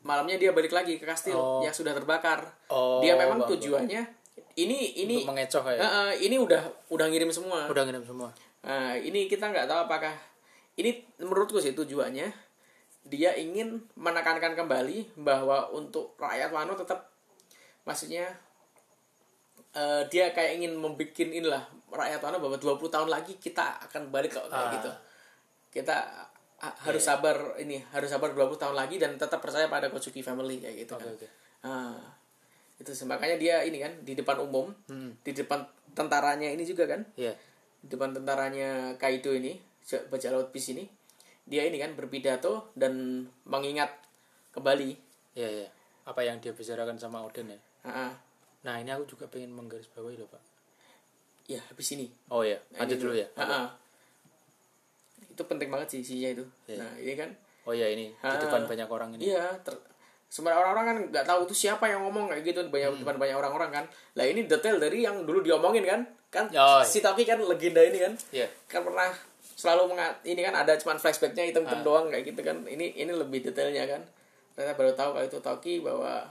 malamnya 0.00 0.36
dia 0.36 0.50
balik 0.50 0.70
lagi 0.70 0.96
ke 0.96 1.04
kastil 1.04 1.36
Oh. 1.36 1.60
yang 1.60 1.72
sudah 1.72 1.92
terbakar 1.92 2.40
Oh, 2.66 3.00
dia 3.00 3.14
memang 3.14 3.36
bang, 3.36 3.44
bang. 3.44 3.50
tujuannya 3.52 4.02
ini 4.56 4.78
ini 4.98 5.14
untuk 5.18 5.30
mengecoh 5.30 5.64
ya 5.66 5.76
eh, 5.76 5.84
eh, 5.84 6.12
ini 6.24 6.36
udah 6.36 6.62
udah 6.88 7.06
ngirim 7.08 7.28
semua 7.30 7.66
udah 7.66 7.84
ngirim 7.84 8.04
semua 8.04 8.30
Nah, 8.60 8.92
ini 8.92 9.24
kita 9.24 9.48
nggak 9.48 9.64
tahu 9.64 9.88
apakah 9.88 10.12
ini 10.76 10.92
menurutku 11.16 11.56
sih 11.56 11.72
tujuannya 11.72 12.28
dia 13.02 13.32
ingin 13.32 13.80
menekankan 13.96 14.52
kembali 14.52 15.16
bahwa 15.16 15.72
untuk 15.72 16.12
rakyat 16.14 16.52
Wano 16.52 16.76
tetap 16.76 17.08
maksudnya 17.82 18.28
eh, 19.72 20.04
dia 20.08 20.28
kayak 20.30 20.60
ingin 20.60 20.76
membuat 20.76 21.16
inilah 21.16 21.64
rakyat 21.90 22.20
Wano 22.20 22.38
bahwa 22.38 22.56
20 22.56 22.86
tahun 22.86 23.08
lagi 23.08 23.36
kita 23.36 23.62
akan 23.82 24.08
balik 24.08 24.32
kok 24.32 24.46
kayak 24.46 24.62
Ah. 24.62 24.72
gitu. 24.72 24.90
Kita 25.72 25.96
ha- 26.58 26.76
harus 26.82 27.00
sabar 27.00 27.34
ini, 27.56 27.78
harus 27.88 28.06
sabar 28.06 28.30
20 28.30 28.56
tahun 28.56 28.74
lagi 28.74 28.96
dan 28.96 29.14
tetap 29.14 29.38
percaya 29.38 29.66
pada 29.66 29.86
Kozuki 29.86 30.20
family 30.20 30.58
kayak 30.58 30.76
gitu 30.78 30.94
oke 30.94 31.02
kan. 31.02 31.12
oke 31.14 31.28
Ah, 31.60 31.96
itu 32.76 32.88
makanya 33.04 33.36
dia 33.36 33.60
ini 33.60 33.76
kan 33.76 33.92
di 34.00 34.12
depan 34.14 34.40
umum, 34.40 34.72
Hmm. 34.86 35.12
di 35.20 35.30
depan 35.30 35.60
tentaranya 35.90 36.48
ini 36.48 36.62
juga 36.62 36.86
kan 36.86 37.02
iya 37.14 37.34
di 37.76 37.88
depan 37.88 38.12
tentaranya 38.12 38.94
Kaido 38.94 39.32
ini 39.32 39.58
bajak 40.06 40.30
laut 40.30 40.48
bis 40.50 40.70
ini 40.70 40.84
dia 41.42 41.62
ini 41.62 41.76
kan 41.76 41.92
berpidato 41.92 42.70
dan 42.72 42.92
mengingat 43.44 43.90
kembali 44.50 44.90
iya 45.34 45.48
iya 45.50 45.68
apa 46.02 46.20
yang 46.20 46.38
dia 46.38 46.50
bicarakan 46.50 46.94
sama 46.94 47.20
Oden 47.20 47.48
ya 47.48 47.58
Ah, 47.82 48.06
ah. 48.06 48.12
nah 48.62 48.76
ini 48.76 48.88
aku 48.88 49.04
juga 49.08 49.26
pengen 49.26 49.50
menggarisbawahi 49.50 50.16
loh 50.16 50.28
pak 50.28 50.42
ya 51.50 51.60
habis 51.60 51.88
ini. 51.92 52.06
Oh 52.28 52.40
ya 52.40 52.54
Nah, 52.70 52.82
lanjut 52.82 52.98
dulu. 53.00 53.14
ya? 53.14 53.26
Ah, 53.34 53.42
ah. 53.42 53.66
itu 55.20 55.42
penting 55.42 55.66
banget 55.66 55.88
sih 55.88 55.98
isinya 56.00 56.30
itu. 56.32 56.44
Iya. 56.66 56.76
nah 56.78 56.92
ini 56.94 57.12
kan 57.14 57.30
oh 57.64 57.72
ya 57.72 57.86
ini. 57.86 58.12
Di 58.12 58.22
Ah. 58.22 58.38
depan 58.38 58.64
banyak 58.64 58.86
orang 58.86 59.10
ini. 59.14 59.28
Iya 59.28 59.50
ter- 59.60 59.82
sebenarnya 60.26 60.60
orang-orang 60.60 60.84
kan 60.86 60.98
nggak 61.10 61.26
tahu 61.26 61.40
itu 61.44 61.54
siapa 61.58 61.84
yang 61.84 62.04
ngomong 62.04 62.28
kayak 62.28 62.42
gitu. 62.44 62.60
Banyak 62.64 62.88
Hmm. 62.92 63.00
depan 63.02 63.16
banyak 63.18 63.36
orang-orang 63.36 63.70
kan. 63.72 63.84
Lah 64.14 64.24
ini 64.24 64.44
detail 64.44 64.76
dari 64.76 65.02
yang 65.02 65.24
dulu 65.24 65.40
diomongin 65.40 65.82
kan. 65.82 66.00
Kan 66.30 66.46
Oh, 66.52 66.78
iya. 66.78 66.86
si 66.86 67.00
Toki 67.00 67.24
kan 67.24 67.40
legenda 67.40 67.80
ini 67.80 67.98
kan. 67.98 68.14
Iya. 68.30 68.46
Kan 68.64 68.84
pernah 68.84 69.10
selalu 69.52 69.90
mengat 69.90 70.22
ini 70.22 70.40
kan 70.40 70.54
ada 70.54 70.72
cuman 70.74 70.96
flashbacknya 70.96 71.42
Ah. 71.42 71.48
hitam-hitam 71.48 71.80
doang 71.82 72.06
kayak 72.06 72.24
gitu 72.26 72.40
kan. 72.40 72.62
Ini 72.62 72.94
ini 72.96 73.10
lebih 73.10 73.42
detailnya 73.42 73.84
kan. 73.86 74.02
Ternyata 74.52 74.74
baru 74.74 74.92
tahu 74.92 75.10
kalau 75.12 75.26
itu 75.26 75.38
Toki 75.38 75.74
bahwa 75.80 76.22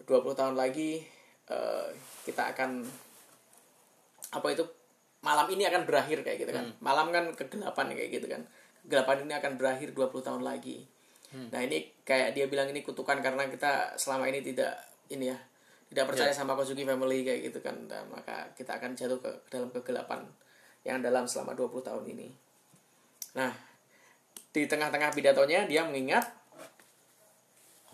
20 0.00 0.34
tahun 0.34 0.54
lagi 0.54 1.02
eh, 1.44 1.86
kita 2.22 2.54
akan 2.54 2.86
apa 4.32 4.46
itu 4.50 4.64
malam 5.22 5.46
ini 5.52 5.62
akan 5.68 5.86
berakhir 5.86 6.24
kayak 6.26 6.38
gitu 6.42 6.52
kan. 6.52 6.66
Hmm. 6.66 6.76
malam 6.82 7.14
kan 7.14 7.24
kegelapan 7.36 7.92
kayak 7.94 8.10
gitu 8.10 8.26
kan. 8.26 8.42
Kegelapan 8.82 9.28
ini 9.28 9.32
akan 9.38 9.52
berakhir 9.60 9.88
20 9.94 10.26
tahun 10.26 10.42
lagi. 10.42 10.88
Hmm. 11.32 11.48
nah 11.48 11.64
ini 11.64 11.88
kayak 12.04 12.36
dia 12.36 12.44
bilang 12.44 12.68
ini 12.68 12.84
kutukan 12.84 13.16
karena 13.24 13.48
kita 13.48 13.96
selama 13.96 14.28
ini 14.28 14.44
tidak 14.44 14.76
ini 15.08 15.32
ya 15.32 15.38
tidak 15.88 16.12
percaya 16.12 16.28
Ya. 16.28 16.36
sama 16.36 16.52
Kozuki 16.52 16.84
family 16.84 17.24
kayak 17.24 17.40
gitu 17.52 17.58
kan. 17.64 17.76
Dan 17.88 18.08
maka 18.12 18.48
kita 18.56 18.76
akan 18.80 18.92
jatuh 18.96 19.16
ke 19.20 19.30
ke 19.48 19.48
dalam 19.56 19.72
kegelapan 19.72 20.20
yang 20.84 21.00
dalam 21.00 21.24
selama 21.24 21.56
20 21.56 21.80
tahun 21.84 22.04
ini. 22.04 22.28
Nah 23.38 23.52
di 24.52 24.68
tengah-tengah 24.68 25.10
pidatonya 25.16 25.64
dia 25.64 25.80
mengingat 25.88 26.28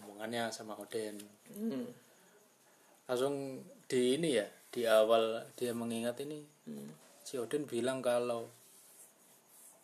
omongannya 0.03 0.51
sama 0.51 0.75
Oden 0.75 1.15
hmm, 1.55 1.87
langsung 3.07 3.63
di 3.87 4.19
ini 4.19 4.43
ya 4.43 4.47
di 4.69 4.85
awal 4.85 5.49
dia 5.57 5.73
mengingat 5.73 6.21
ini 6.21 6.45
si 7.25 7.37
Odin 7.37 7.69
bilang 7.69 8.01
kalau 8.01 8.49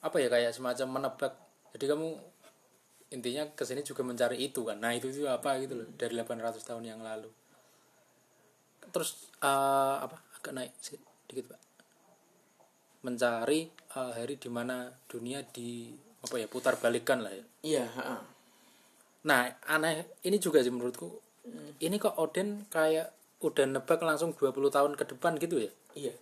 apa 0.05 0.17
ya 0.21 0.29
kayak 0.29 0.53
semacam 0.53 1.01
menebak. 1.01 1.33
Jadi 1.77 1.85
kamu 1.89 2.09
intinya 3.13 3.45
ke 3.53 3.65
sini 3.65 3.81
juga 3.81 4.05
mencari 4.05 4.41
itu 4.41 4.65
kan. 4.65 4.81
Nah 4.81 4.93
itu 4.93 5.09
itu 5.09 5.25
apa 5.25 5.57
gitu 5.61 5.81
loh 5.81 5.89
dari 5.97 6.17
800 6.17 6.61
tahun 6.61 6.85
yang 6.85 7.01
lalu. 7.01 7.29
Terus 8.93 9.29
eh, 9.41 9.97
apa 10.05 10.17
agak 10.41 10.53
naik 10.53 10.73
sih, 10.81 11.01
dikit 11.29 11.57
pak. 11.57 11.61
Mencari 13.05 13.69
eh, 13.73 14.13
hari 14.13 14.37
di 14.37 14.49
mana 14.53 14.89
dunia 15.09 15.41
di 15.45 15.93
apa 16.25 16.37
ya 16.41 16.49
putar 16.49 16.77
balikan 16.77 17.25
lah 17.25 17.33
ya. 17.33 17.45
Iya. 17.65 17.85
Nah, 19.25 19.41
aneh 19.69 20.21
ini 20.25 20.37
juga 20.37 20.61
sih 20.61 20.73
menurutku. 20.73 21.09
Ini 21.81 21.97
kok 22.01 22.17
Odin 22.21 22.69
kayak 22.69 23.24
udah 23.45 23.65
nebak 23.69 24.01
langsung 24.01 24.33
20 24.33 24.49
tahun 24.71 24.93
ke 24.95 25.05
depan 25.07 25.37
gitu 25.37 25.61
ya? 25.61 25.71
iya 25.95 26.15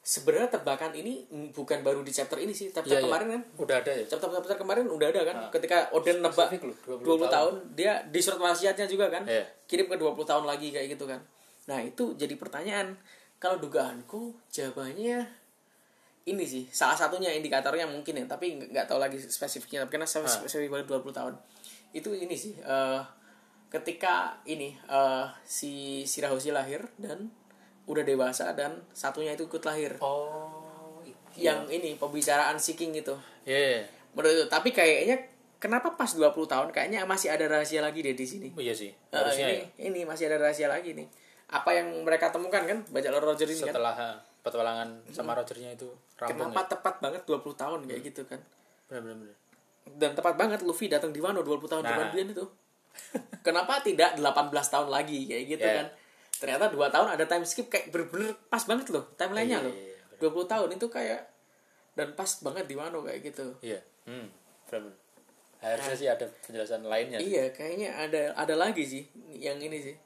sebenarnya 0.00 0.48
tebakan 0.50 0.92
ini 0.92 1.24
bukan 1.50 1.80
baru 1.80 2.00
di 2.00 2.08
chapter 2.08 2.36
ini 2.36 2.48
sih 2.50 2.68
chapter 2.68 2.88
Iya, 2.90 2.98
iya. 2.98 3.04
kemarin 3.04 3.26
kan 3.30 3.42
Udah 3.58 3.76
ada 3.78 3.92
ya? 3.92 4.04
chapter-chapter 4.06 4.56
kemarin 4.56 4.88
udah 4.88 5.04
ada 5.06 5.20
kan 5.22 5.36
ketika 5.50 5.88
Odin 5.90 6.20
nebak 6.20 6.48
Spesifik 6.48 6.64
loh, 6.64 6.76
20, 6.96 7.28
20 7.28 7.28
tahun. 7.28 7.52
dia 7.74 7.92
di 8.06 8.16
surat 8.18 8.38
wasiatnya 8.38 8.86
juga 8.86 9.08
kan 9.08 9.24
Iya. 9.24 9.44
kirim 9.64 9.84
ke 9.86 9.96
20 9.96 10.16
tahun 10.22 10.44
lagi 10.44 10.68
kayak 10.68 10.96
gitu 10.96 11.04
kan 11.04 11.20
nah 11.64 11.76
itu 11.78 12.16
jadi 12.16 12.32
pertanyaan 12.34 12.96
kalau 13.36 13.56
dugaanku 13.56 14.32
jawabannya 14.48 15.28
ini 16.24 16.44
sih 16.44 16.64
salah 16.66 16.96
satunya 16.96 17.28
indikatornya 17.30 17.84
mungkin 17.84 18.12
ya 18.14 18.24
tapi 18.24 18.56
nggak 18.62 18.84
tahu 18.84 18.96
lagi 18.96 19.16
spesifiknya 19.18 19.84
tapi 19.84 19.96
karena 19.96 20.08
spesifik 20.08 20.68
baru 20.70 20.84
20 20.98 21.12
tahun 21.12 21.34
itu 21.90 22.08
ini 22.14 22.32
sih 22.32 22.56
eh, 22.56 23.00
ketika 23.68 24.40
ini 24.48 24.76
eh, 24.88 25.26
si 25.44 26.02
Shirahoshi 26.04 26.52
lahir 26.52 26.88
dan 26.96 27.28
udah 27.88 28.04
dewasa 28.04 28.52
dan 28.52 28.84
satunya 28.92 29.32
itu 29.36 29.48
ikut 29.48 29.64
lahir. 29.64 29.96
Oh, 30.00 31.00
yang 31.38 31.68
ini 31.70 31.96
pembicaraan 31.96 32.58
seeking 32.58 32.92
itu. 32.96 33.14
Iya. 33.48 33.86
menurut 34.16 34.34
itu 34.34 34.44
tapi 34.50 34.74
kayaknya 34.74 35.20
kenapa 35.62 35.94
pas 35.94 36.10
20 36.10 36.32
tahun 36.48 36.68
kayaknya 36.74 37.06
masih 37.06 37.30
ada 37.32 37.46
rahasia 37.46 37.80
lagi 37.84 38.00
deh 38.02 38.16
di 38.16 38.26
sini. 38.26 38.48
Oh, 38.56 38.60
iya 38.60 38.74
sih. 38.74 38.90
Eh, 38.90 39.14
Harusnya 39.14 39.46
ini, 39.46 39.56
ya. 39.56 39.64
ini 39.92 40.00
masih 40.04 40.26
ada 40.32 40.42
rahasia 40.42 40.66
lagi 40.66 40.96
nih. 40.96 41.06
Apa 41.48 41.76
yang 41.76 42.04
mereka 42.04 42.28
temukan 42.28 42.60
kan? 42.64 42.78
Laut 42.92 43.24
Roger 43.24 43.48
ini 43.48 43.62
kan? 43.62 43.72
Setelah 43.72 43.94
ha, 43.96 44.08
petualangan 44.44 44.88
sama 45.12 45.32
Rogernya 45.32 45.72
itu 45.76 45.88
rampung 46.20 46.50
kenapa 46.52 46.76
tepat 46.76 46.94
banget 47.00 47.22
20 47.24 47.56
tahun 47.56 47.80
kayak 47.88 48.02
gitu 48.04 48.22
kan? 48.28 48.40
Ya 48.90 49.00
benar-benar 49.00 49.36
dan 49.96 50.12
tepat 50.12 50.34
banget 50.36 50.60
Luffy 50.66 50.92
datang 50.92 51.14
di 51.14 51.20
Wano 51.24 51.40
20 51.40 51.64
tahun 51.64 51.82
Nah. 51.86 51.96
kemudian 51.96 52.28
itu 52.36 52.44
kenapa 53.40 53.80
tidak 53.80 54.14
18 54.14 54.24
tahun 54.50 54.88
lagi? 54.88 55.18
Kayak 55.24 55.44
gitu 55.48 55.64
Ya. 55.64 55.74
kan. 55.82 55.86
Ternyata 56.38 56.64
dua 56.70 56.86
tahun 56.86 57.08
ada 57.12 57.24
time 57.24 57.42
skip 57.42 57.66
kayak 57.66 57.90
bener-bener 57.90 58.30
pas 58.46 58.62
banget 58.62 58.86
loh 58.88 59.10
timelinenya 59.14 59.58
Iya, 59.58 59.66
loh. 59.66 59.74
iya, 59.74 60.22
20 60.22 60.46
tahun 60.46 60.68
itu 60.72 60.86
kayak 60.86 61.20
dan 61.92 62.14
pas 62.14 62.30
banget 62.40 62.64
di 62.64 62.74
Wano 62.78 63.02
kayak 63.02 63.20
gitu. 63.24 63.46
Iya. 63.60 63.80
Hmm 64.06 64.30
benar-benar 64.68 64.96
harusnya 65.58 65.96
sih 65.98 66.06
ada 66.06 66.22
penjelasan 66.46 66.86
lainnya 66.86 67.18
Iya, 67.18 67.50
kayaknya 67.50 67.90
ada 67.90 68.22
ada 68.32 68.54
lagi 68.54 68.86
sih 68.86 69.02
yang 69.34 69.58
ini 69.58 69.82
sih 69.82 69.96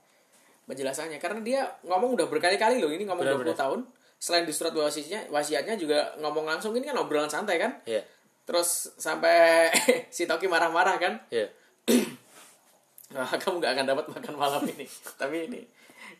penjelasannya. 0.64 1.20
Karena 1.20 1.44
dia 1.44 1.60
ngomong 1.84 2.16
udah 2.16 2.24
berkali-kali 2.24 2.80
loh 2.80 2.88
ini 2.88 3.04
ngomong 3.04 3.20
Benar, 3.20 3.52
20 3.52 3.52
tahun. 3.52 3.80
Selain 4.16 4.46
di 4.46 4.54
surat 4.54 4.72
wasiatnya, 4.72 5.28
wasiatnya 5.28 5.74
juga 5.74 6.14
ngomong 6.16 6.46
langsung 6.46 6.72
ini 6.72 6.86
kan 6.86 6.96
obrolan 6.96 7.28
santai 7.28 7.60
kan. 7.60 7.76
iya. 7.84 8.00
Terus 8.42 8.96
sampai 8.96 9.68
si 10.14 10.24
Toki 10.24 10.48
marah-marah 10.48 10.96
kan. 10.96 11.20
iya 11.28 11.50
Wah, 13.12 13.32
kamu 13.40 13.60
gak 13.60 13.72
akan 13.76 13.86
dapat 13.88 14.04
makan 14.08 14.34
malam 14.36 14.62
ini. 14.68 14.86
Tapi 15.20 15.48
ini 15.48 15.60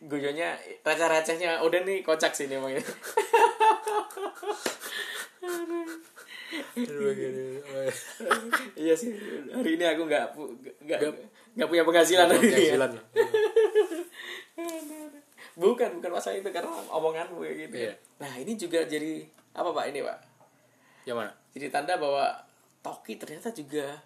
guyonya 0.03 0.57
receh-recehnya 0.83 1.63
udah 1.63 1.79
nih 1.85 2.03
kocak 2.03 2.35
sih 2.35 2.49
ini 2.49 2.59
emang 2.59 2.75
ini. 2.75 2.83
iya 8.75 8.93
sih. 8.97 9.15
Hari 9.53 9.79
ini 9.79 9.85
aku 9.85 10.03
nggak 10.09 10.35
nggak 10.83 10.99
nggak 11.55 11.67
punya 11.69 11.83
penghasilan 11.87 12.27
hari 12.27 12.51
ini. 12.51 12.51
ya. 12.51 12.75
penghasilan 12.75 12.91
Bukan, 15.53 16.01
bukan 16.01 16.11
masalah 16.17 16.41
itu 16.41 16.49
karena 16.49 16.73
omonganmu 16.89 17.45
kayak 17.45 17.69
gitu. 17.69 17.75
Iya. 17.85 17.93
Nah, 18.17 18.33
ini 18.41 18.57
juga 18.57 18.89
jadi 18.89 19.21
apa 19.53 19.69
Pak 19.69 19.85
ini, 19.93 20.01
Pak? 20.01 20.33
yang 21.03 21.19
mana 21.19 21.31
Jadi 21.53 21.69
tanda 21.69 21.99
bahwa 21.99 22.25
Toki 22.83 23.15
ternyata 23.15 23.51
juga 23.53 24.01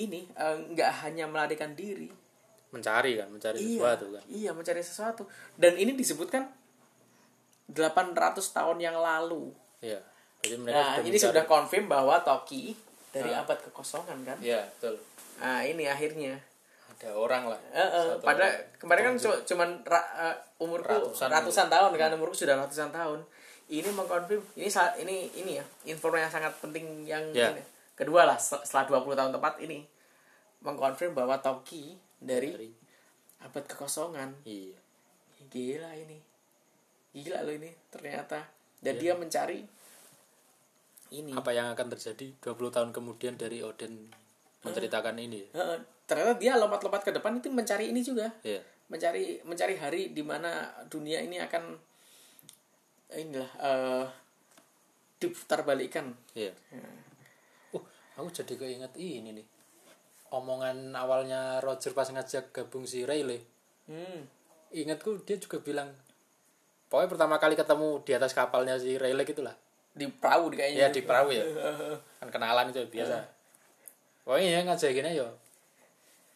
ini 0.00 0.24
eh, 0.26 0.56
nggak 0.66 0.90
hanya 1.04 1.24
melarikan 1.24 1.72
diri. 1.72 2.08
mencari 2.70 3.18
kan 3.18 3.26
mencari 3.26 3.58
Iya, 3.58 3.66
sesuatu 3.74 4.06
kan 4.08 4.22
iya 4.28 4.50
mencari 4.50 4.78
sesuatu. 4.80 5.22
Dan 5.54 5.74
ini 5.74 5.90
disebutkan 5.92 6.46
800 7.66 7.76
tahun 8.50 8.78
yang 8.78 8.96
lalu. 8.96 9.50
iya 9.80 9.98
jadi 10.40 10.56
mereka 10.56 10.74
Nah, 10.74 10.86
sudah 10.92 11.02
ini 11.02 11.10
mencari. 11.12 11.26
sudah 11.26 11.44
konfirm 11.46 11.86
bahwa 11.86 12.14
Toki 12.20 12.72
dari 13.10 13.30
abad 13.30 13.58
kekosongan 13.60 14.18
kan. 14.24 14.38
iya 14.38 14.62
betul 14.70 14.96
Nah, 15.36 15.60
ini 15.62 15.84
akhirnya. 15.84 16.36
ada 16.92 17.10
orang 17.10 17.48
lah 17.48 17.60
eh, 17.70 17.80
Satu 17.80 18.20
pada 18.20 18.44
orang. 18.44 18.52
kemarin 18.76 19.02
kan 19.02 19.14
cu- 19.18 19.42
cuman 19.46 19.68
ra, 19.82 20.00
eh, 20.22 20.36
umurku 20.58 20.84
Ratusan. 20.86 21.28
ratusan, 21.28 21.66
tahun 21.66 21.90
kan 21.96 22.12
umurku 22.12 22.36
sudah 22.36 22.54
ratusan 22.54 22.90
tahun 22.90 23.24
ini 23.66 23.88
mengkonfirm 23.88 24.42
ini 24.54 24.68
sa- 24.68 24.92
ini 24.94 25.32
ini 25.32 25.56
ya 25.56 25.64
informasi 25.86 26.22
yang 26.22 26.34
sangat 26.34 26.52
penting 26.60 26.84
yang 27.02 27.24
Ya. 27.30 27.50
ini. 27.50 27.62
Kedua 28.00 28.24
lah 28.24 28.40
setelah 28.40 29.04
20 29.04 29.12
tahun 29.12 29.32
tepat 29.36 29.60
ini 29.60 29.84
mengkonfirm 30.64 31.12
bahwa 31.12 31.36
Toki 31.44 32.00
dari, 32.16 32.56
Dari- 32.56 32.76
abad 33.44 33.64
kekosongan. 33.68 34.40
Iya. 34.48 34.76
Gila 35.52 35.92
ini. 36.00 36.16
Gila 37.12 37.44
loh 37.44 37.52
ini 37.52 37.68
ternyata. 37.92 38.40
Dan 38.80 38.96
dia 38.96 39.12
mencari 39.12 39.60
ini. 41.12 41.36
Apa 41.36 41.52
yang 41.52 41.68
akan 41.76 41.92
terjadi 41.92 42.32
20 42.40 42.72
tahun 42.72 42.90
kemudian 42.96 43.36
dari 43.36 43.60
Odin 43.60 44.08
menceritakan 44.64 45.20
ini? 45.20 45.52
Ternyata 46.08 46.40
dia 46.40 46.56
lompat-lompat 46.56 47.04
ke 47.04 47.12
depan 47.12 47.36
itu 47.36 47.52
mencari 47.52 47.92
ini 47.92 48.00
juga. 48.00 48.32
Iya. 48.40 48.64
Mencari 48.88 49.44
mencari 49.44 49.76
hari 49.76 50.02
di 50.16 50.24
mana 50.24 50.72
dunia 50.88 51.20
ini 51.20 51.36
akan 51.36 51.76
inilah 53.10 53.50
eh 53.60 54.06
diputar 55.20 55.66
balikan 55.66 56.14
iya. 56.32 56.54
Uh 56.72 57.09
aku 58.20 58.28
jadi 58.30 58.54
keinget 58.60 58.92
ini 59.00 59.32
nih. 59.40 59.46
Omongan 60.30 60.94
awalnya 60.94 61.58
Roger 61.58 61.90
pas 61.90 62.06
ngajak 62.06 62.54
gabung 62.54 62.86
si 62.86 63.02
Riley 63.02 63.42
hmm. 63.90 64.20
ingatku 64.70 65.26
dia 65.26 65.34
juga 65.42 65.58
bilang 65.58 65.90
pokoknya 66.86 67.10
pertama 67.10 67.36
kali 67.42 67.58
ketemu 67.58 67.98
di 68.06 68.12
atas 68.14 68.30
kapalnya 68.30 68.78
si 68.78 68.94
Riley 68.94 69.26
gitulah 69.26 69.58
di 69.90 70.06
perahu 70.06 70.54
kayaknya. 70.54 70.86
Ya 70.86 70.88
di 70.94 71.02
perahu 71.02 71.34
ya. 71.34 71.42
Kan 72.22 72.30
kenalan 72.30 72.70
itu 72.70 72.78
biasa. 72.86 73.26
Pokoknya 74.22 74.48
ya 74.54 74.60
ngajakinnya 74.62 75.12
ya 75.18 75.26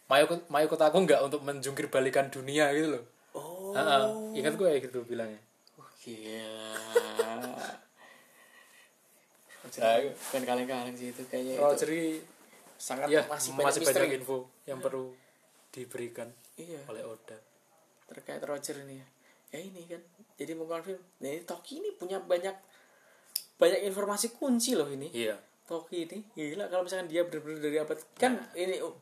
mau 0.05 0.21
ikut 0.21 0.53
mau 0.53 0.61
ikut 0.61 0.77
aku 0.77 0.97
nggak 1.07 1.21
untuk 1.25 1.41
menjungkir 1.47 1.89
balikan 1.89 2.29
dunia 2.29 2.75
gitu 2.75 2.99
loh. 2.99 3.05
Oh. 3.35 4.35
Ingat 4.35 4.59
gue 4.59 4.67
kayak 4.67 4.83
gitu 4.91 5.07
bilangnya. 5.07 5.41
Gila 6.05 7.04
Nah, 9.81 9.99
bukan 10.13 10.43
kaleng-kaleng 10.47 10.97
sih 10.97 11.11
itu 11.11 11.23
kayaknya 11.27 11.55
Roger 11.59 11.89
itu. 11.91 11.97
ini 11.97 12.11
sangat 12.75 13.07
ya 13.09 13.23
masih 13.27 13.55
masih, 13.55 13.55
banyak 13.55 13.81
misteri. 13.81 13.97
banyak 14.03 14.13
info 14.21 14.39
yang 14.69 14.79
perlu 14.83 15.05
diberikan 15.71 16.29
iya. 16.59 16.83
oleh 16.87 17.03
Oda. 17.03 17.39
Terkait 18.11 18.43
Roger 18.45 18.77
ini 18.87 19.01
ya. 19.01 19.07
Ya 19.55 19.59
ini 19.63 19.83
kan 19.87 20.03
jadi 20.35 20.53
mengkonfirm 20.59 20.99
nah 21.23 21.31
ini 21.31 21.43
Toki 21.47 21.79
ini 21.79 21.91
punya 21.95 22.19
banyak 22.19 22.55
banyak 23.59 23.81
informasi 23.87 24.35
kunci 24.35 24.75
loh 24.75 24.91
ini. 24.91 25.11
Iya. 25.15 25.39
Toki 25.65 26.07
ini 26.07 26.19
gila 26.35 26.69
kalau 26.69 26.85
misalkan 26.85 27.09
dia 27.09 27.23
benar-benar 27.25 27.61
dari 27.63 27.77
abad 27.81 27.99
kan 28.19 28.33
ini 28.59 28.83
uh, 28.83 28.95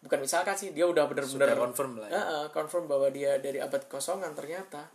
bukan 0.00 0.18
misalkan 0.22 0.54
sih 0.54 0.70
dia 0.70 0.86
udah 0.86 1.04
benar-benar 1.10 1.58
confirm 1.58 1.98
lah 2.00 2.08
ya. 2.08 2.14
Heeh, 2.14 2.44
confirm 2.54 2.84
bahwa 2.86 3.10
dia 3.10 3.36
dari 3.42 3.58
abad 3.58 3.82
kosongan 3.90 4.32
ternyata 4.32 4.86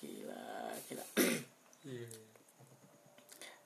gila 0.00 0.74
gila 0.88 1.04
Iya. 1.82 2.08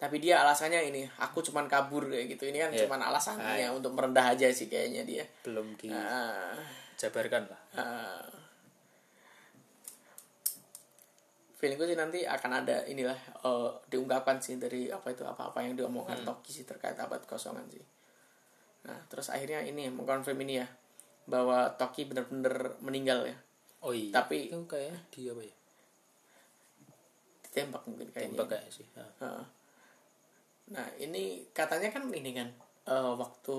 Tapi 0.07 0.23
dia 0.23 0.39
alasannya 0.39 0.87
ini 0.87 1.03
aku 1.19 1.43
cuman 1.43 1.67
kabur 1.67 2.07
kayak 2.07 2.31
gitu. 2.31 2.47
Ini 2.47 2.63
kan 2.63 2.71
Iya. 2.71 2.87
cuman 2.87 3.03
alasannya 3.03 3.67
untuk 3.69 3.91
merendah 3.91 4.23
aja 4.31 4.47
sih 4.49 4.71
kayaknya 4.71 5.03
dia. 5.03 5.27
Belum 5.43 5.75
Ah, 5.91 6.55
dijabarkan 6.95 7.51
lah. 7.51 7.61
Ah. 7.75 8.23
feelingku 11.57 11.83
sih 11.83 11.97
nanti 11.97 12.23
akan 12.23 12.63
ada 12.63 12.85
inilah 12.85 13.17
eh, 13.43 13.71
diungkapkan 13.89 14.39
sih 14.39 14.55
dari 14.57 14.87
apa 14.87 15.11
itu 15.11 15.25
apa-apa 15.25 15.59
yang 15.59 15.75
diomongkan 15.75 16.21
Hmm. 16.21 16.29
Toki 16.29 16.53
sih 16.53 16.63
terkait 16.63 16.95
abad 16.95 17.19
kosongan 17.25 17.67
sih. 17.67 17.81
Nah 18.85 19.01
terus 19.11 19.27
akhirnya 19.27 19.65
ini 19.65 19.89
mengkonfirm 19.89 20.37
ini 20.39 20.61
ya 20.61 20.69
bahwa 21.25 21.67
Toki 21.75 22.07
benar-benar 22.07 22.79
meninggal 22.79 23.25
ya. 23.25 23.35
Oh 23.81 23.91
iya 23.91 24.13
Tapi- 24.13 24.53
itu 24.53 24.61
kayak 24.69 24.95
dia 25.11 25.33
apa 25.33 25.43
ya? 25.43 25.55
Ditembak 27.43 27.83
mungkin 27.83 28.07
kayaknya 28.13 28.31
tembak 28.31 28.47
kayak 28.53 28.69
sih 28.71 28.87
Heeh. 28.95 29.41
Nah 30.73 30.87
ini 30.99 31.47
katanya 31.55 31.91
kan 31.95 32.11
ini 32.11 32.31
kan 32.35 32.49
eh, 32.87 33.13
waktu 33.15 33.57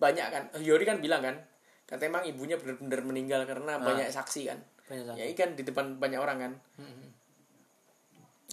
banyak 0.00 0.26
kan 0.30 0.44
Yori 0.62 0.84
kan 0.86 1.02
bilang 1.02 1.20
kan 1.20 1.36
katanya 1.84 2.18
emang 2.18 2.24
ibunya 2.30 2.54
benar-benar 2.54 3.02
meninggal 3.02 3.42
karena 3.50 3.82
banyak 3.82 4.14
saksi 4.14 4.42
kan. 4.46 4.58
Banyak 4.86 5.14
ya 5.18 5.24
ini 5.26 5.34
kan 5.34 5.58
di 5.58 5.62
depan 5.66 5.98
banyak 5.98 6.20
orang 6.22 6.38
kan. 6.38 6.52
Hmm, 6.78 7.10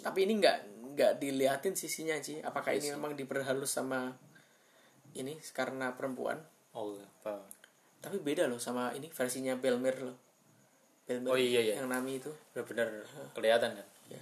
tapi 0.02 0.26
ini 0.26 0.42
nggak 0.42 0.58
nggak 0.98 1.12
diliatin 1.22 1.78
sisinya 1.78 2.18
sih 2.18 2.42
apakah 2.42 2.74
ini 2.74 2.90
memang 2.98 3.14
diperhalus 3.14 3.78
sama 3.78 4.18
ini 5.14 5.38
karena 5.54 5.94
perempuan? 5.94 6.42
Oh 6.74 6.98
apa? 6.98 7.46
Tapi 8.02 8.18
beda 8.22 8.50
loh 8.50 8.62
sama 8.62 8.94
ini 8.98 9.10
versinya 9.14 9.54
Belmer 9.58 9.98
loh. 10.02 10.18
Belmer 11.06 11.34
Oh, 11.34 11.40
iya, 11.40 11.62
iya. 11.62 11.74
yang 11.82 11.90
Nami 11.90 12.18
itu. 12.18 12.30
Benar-benar 12.54 12.90
kelihatan 13.34 13.78
kan? 13.78 13.88
Ya 14.10 14.22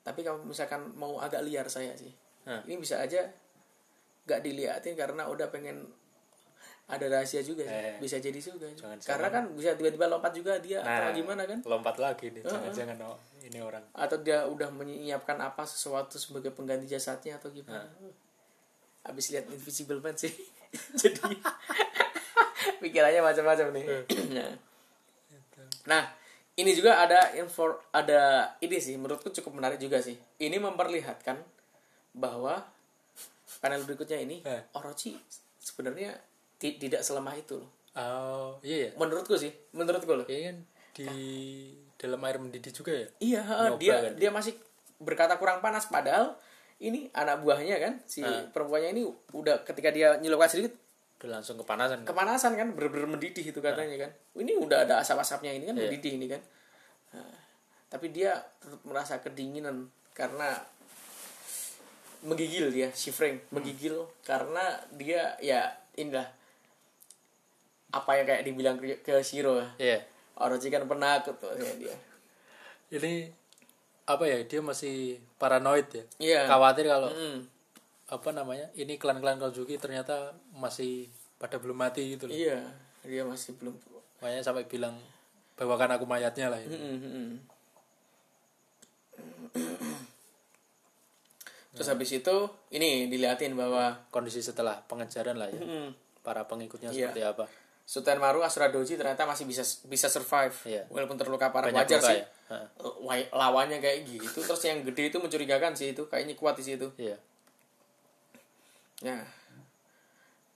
tapi 0.00 0.24
kalau 0.24 0.40
misalkan 0.42 0.90
mau 0.96 1.20
agak 1.20 1.44
liar 1.44 1.68
saya 1.68 1.92
sih 1.92 2.10
Hah. 2.48 2.64
ini 2.64 2.80
bisa 2.80 3.00
aja 3.00 3.20
nggak 4.24 4.40
diliatin 4.40 4.94
karena 4.96 5.28
udah 5.28 5.48
pengen 5.52 5.84
ada 6.90 7.06
rahasia 7.06 7.40
juga 7.46 7.62
sih. 7.62 7.70
Eh. 7.70 7.96
bisa 8.02 8.18
jadi 8.18 8.34
juga. 8.42 8.66
Jangan 8.74 8.98
karena 8.98 9.28
kan 9.30 9.42
bisa 9.54 9.78
tiba-tiba 9.78 10.10
lompat 10.10 10.34
juga 10.34 10.58
dia 10.58 10.82
atau 10.82 11.14
gimana 11.14 11.46
kan? 11.46 11.62
lompat 11.62 11.96
lagi 12.02 12.34
nih. 12.34 12.42
Jangan-jangan 12.42 12.96
oh, 13.06 13.18
ini 13.46 13.58
orang. 13.62 13.84
Atau 13.94 14.18
dia 14.26 14.42
udah 14.50 14.74
menyiapkan 14.74 15.38
apa 15.38 15.62
sesuatu 15.62 16.18
sebagai 16.18 16.50
pengganti 16.50 16.90
jasadnya 16.90 17.38
atau 17.38 17.54
gimana? 17.54 17.86
Habis 19.06 19.30
lihat 19.30 19.46
Invisible 19.54 20.02
Man 20.02 20.18
sih. 20.18 20.34
Jadi 21.00 21.38
pikirannya 22.82 23.22
macam-macam 23.22 23.66
nih. 23.70 23.86
Nah. 24.34 24.50
nah 25.86 26.02
ini 26.58 26.74
juga 26.74 27.00
ada 27.00 27.32
info 27.38 27.78
ada 27.94 28.52
ini 28.60 28.76
sih 28.82 28.98
menurutku 28.98 29.30
cukup 29.30 29.62
menarik 29.62 29.78
juga 29.78 30.02
sih. 30.02 30.18
Ini 30.42 30.58
memperlihatkan 30.58 31.59
bahwa 32.12 32.62
panel 33.58 33.82
berikutnya 33.82 34.18
ini 34.18 34.40
Eh. 34.40 34.62
Orochi 34.72 35.14
sebenarnya 35.56 36.14
ti- 36.56 36.76
tidak 36.76 37.00
selemah 37.00 37.34
itu 37.34 37.56
loh 37.56 37.70
oh 37.92 38.50
iya 38.60 38.86
ya 38.86 38.90
menurutku 38.94 39.34
sih 39.34 39.50
menurutku 39.72 40.12
loh 40.12 40.24
Kayaknya 40.24 40.46
kan 40.46 40.58
di 40.92 41.08
dalam 41.96 42.20
air 42.22 42.36
mendidih 42.36 42.70
juga 42.70 42.92
ya 42.94 43.06
Iya, 43.20 43.40
Nyoba 43.68 43.78
dia 43.78 43.94
kan? 44.00 44.12
dia 44.16 44.30
masih 44.30 44.54
berkata 44.96 45.36
kurang 45.36 45.60
panas 45.60 45.86
padahal 45.86 46.34
ini 46.78 47.12
anak 47.12 47.40
buahnya 47.40 47.76
kan 47.78 47.92
si 48.04 48.20
Ah. 48.20 48.46
perempuannya 48.46 48.90
ini 48.92 49.02
udah 49.32 49.62
ketika 49.62 49.90
dia 49.90 50.16
nyelupkan 50.16 50.48
sedikit 50.48 50.72
udah 51.20 51.36
langsung 51.36 51.56
kepanasan 51.56 52.00
kan? 52.00 52.06
kepanasan 52.08 52.52
kan 52.54 52.68
bener-bener 52.72 53.04
mendidih 53.06 53.44
itu 53.44 53.60
katanya 53.60 53.96
kan 53.98 54.10
ini 54.34 54.56
udah 54.56 54.84
ada 54.84 54.94
asap-asapnya 54.98 55.52
ini 55.52 55.64
kan 55.64 55.74
Iya. 55.74 55.82
mendidih 55.86 56.12
ini 56.14 56.26
kan 56.28 56.42
Nah, 57.10 57.26
tapi 57.88 58.08
dia 58.08 58.32
tetap 58.56 58.80
merasa 58.82 59.18
kedinginan 59.18 59.84
karena 60.12 60.54
menggigil 62.20 62.68
dia 62.68 62.88
shivering 62.92 63.40
menggigil 63.48 64.04
karena 64.24 64.76
dia 64.94 65.36
ya 65.40 65.72
inilah. 65.96 66.28
Apa 67.90 68.22
yang 68.22 68.26
kayak 68.28 68.42
dibilang 68.46 68.76
ke, 68.78 69.02
ke 69.02 69.18
Shiro 69.24 69.58
ya. 69.58 69.68
Iya. 69.78 69.98
Orochi 70.40 70.70
kan 70.70 70.86
penakut 70.86 71.36
tuh 71.36 71.52
ya 71.58 71.72
dia. 71.76 71.94
Ini 72.90 73.28
apa 74.06 74.24
ya 74.26 74.38
dia 74.46 74.60
masih 74.62 75.18
paranoid 75.38 75.86
ya? 75.90 76.04
Iya. 76.18 76.40
khawatir 76.50 76.90
kalau 76.90 77.10
Hmm, 77.10 77.46
apa 78.10 78.28
namanya 78.34 78.66
ini 78.74 78.98
klan-klan 78.98 79.38
Kozuki 79.38 79.78
ternyata 79.78 80.34
masih 80.50 81.06
pada 81.38 81.58
belum 81.62 81.78
mati 81.78 82.18
gitu 82.18 82.26
loh. 82.26 82.34
Iya 82.34 82.58
dia 83.06 83.22
masih 83.24 83.56
belum. 83.58 83.74
Makanya 84.20 84.42
sampai 84.44 84.66
bilang 84.66 84.98
bawakan 85.56 85.96
aku 85.96 86.04
mayatnya 86.04 86.50
lah 86.52 86.58
ya. 86.58 86.68
Hmm, 86.68 87.38
hmm. 91.70 91.74
terus 91.74 91.88
habis 91.88 92.10
itu 92.10 92.36
ini 92.70 93.06
diliatin 93.06 93.54
bahwa 93.54 94.02
kondisi 94.08 94.38
setelah 94.38 94.82
pengejaran 94.84 95.34
lah 95.34 95.46
ya. 95.46 95.58
Hmm, 95.58 95.90
para 96.20 96.44
pengikutnya 96.44 96.90
Iya. 96.90 97.10
seperti 97.10 97.22
apa. 97.22 97.44
Sutenmaru 97.82 98.38
Asura 98.40 98.68
Doji 98.68 98.94
ternyata 98.94 99.24
masih 99.24 99.42
bisa 99.44 99.62
bisa 99.84 100.06
survive. 100.06 100.54
Iya. 100.64 100.86
walaupun 100.86 101.14
terluka 101.16 101.50
parah 101.50 101.70
banyak 101.70 101.78
wajar 101.80 101.98
luka 101.98 102.08
sih. 102.08 102.18
ya. 102.18 102.26
Wa- 103.00 103.30
lawannya 103.32 103.78
kayak 103.78 103.98
gitu. 104.04 104.38
Terus 104.40 104.62
yang 104.62 104.82
gede 104.82 105.10
itu 105.10 105.18
mencurigakan 105.18 105.74
sih 105.74 105.90
itu. 105.90 106.06
Kayaknya 106.06 106.34
kuat 106.34 106.54
di 106.54 106.64
situ. 106.64 106.86
Iya. 106.94 107.18
Ya. 109.00 109.18